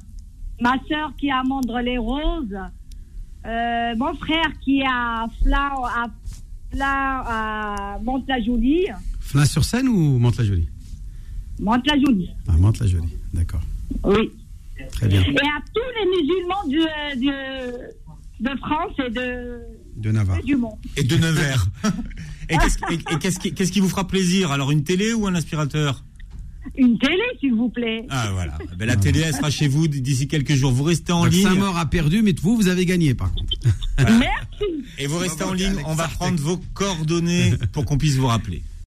[0.63, 2.59] ma soeur qui est à Mandre-les-Roses,
[3.45, 6.07] euh, mon frère qui est à Flau, à
[6.73, 8.87] Fla, à Mantes-la-Jolie,
[9.21, 10.69] Flin-sur-Seine ou Mantes-la-Jolie?
[11.61, 13.61] Mantes-la-Jolie, Ah, Mantes-la-Jolie, d'accord.
[14.05, 14.31] oui.
[14.93, 15.21] Très bien.
[15.21, 17.31] Et à tous les musulmans du, du,
[18.41, 19.59] de France et de,
[19.97, 20.39] De Navarre.
[20.39, 20.79] et du monde.
[20.97, 21.67] Et de Nevers.
[22.49, 24.53] et qui, qu'est-ce qui vous fera plaisir?
[24.53, 26.03] Alors, une télé ou un aspirateur?
[26.77, 28.05] Une télé, s'il vous plaît.
[28.11, 28.59] Ah, voilà.
[28.77, 30.73] Ben, la télé, elle sera chez vous d'ici quelques jours.
[30.73, 31.43] Vous restez en Donc, ligne.
[31.43, 33.53] Saint-Maur a perdu, mais vous, vous avez gagné, par contre.
[33.99, 34.85] Merci.
[34.99, 35.77] Et vous restez en ligne.
[35.87, 38.63] On va prendre vos coordonnées pour qu'on puisse vous rappeler.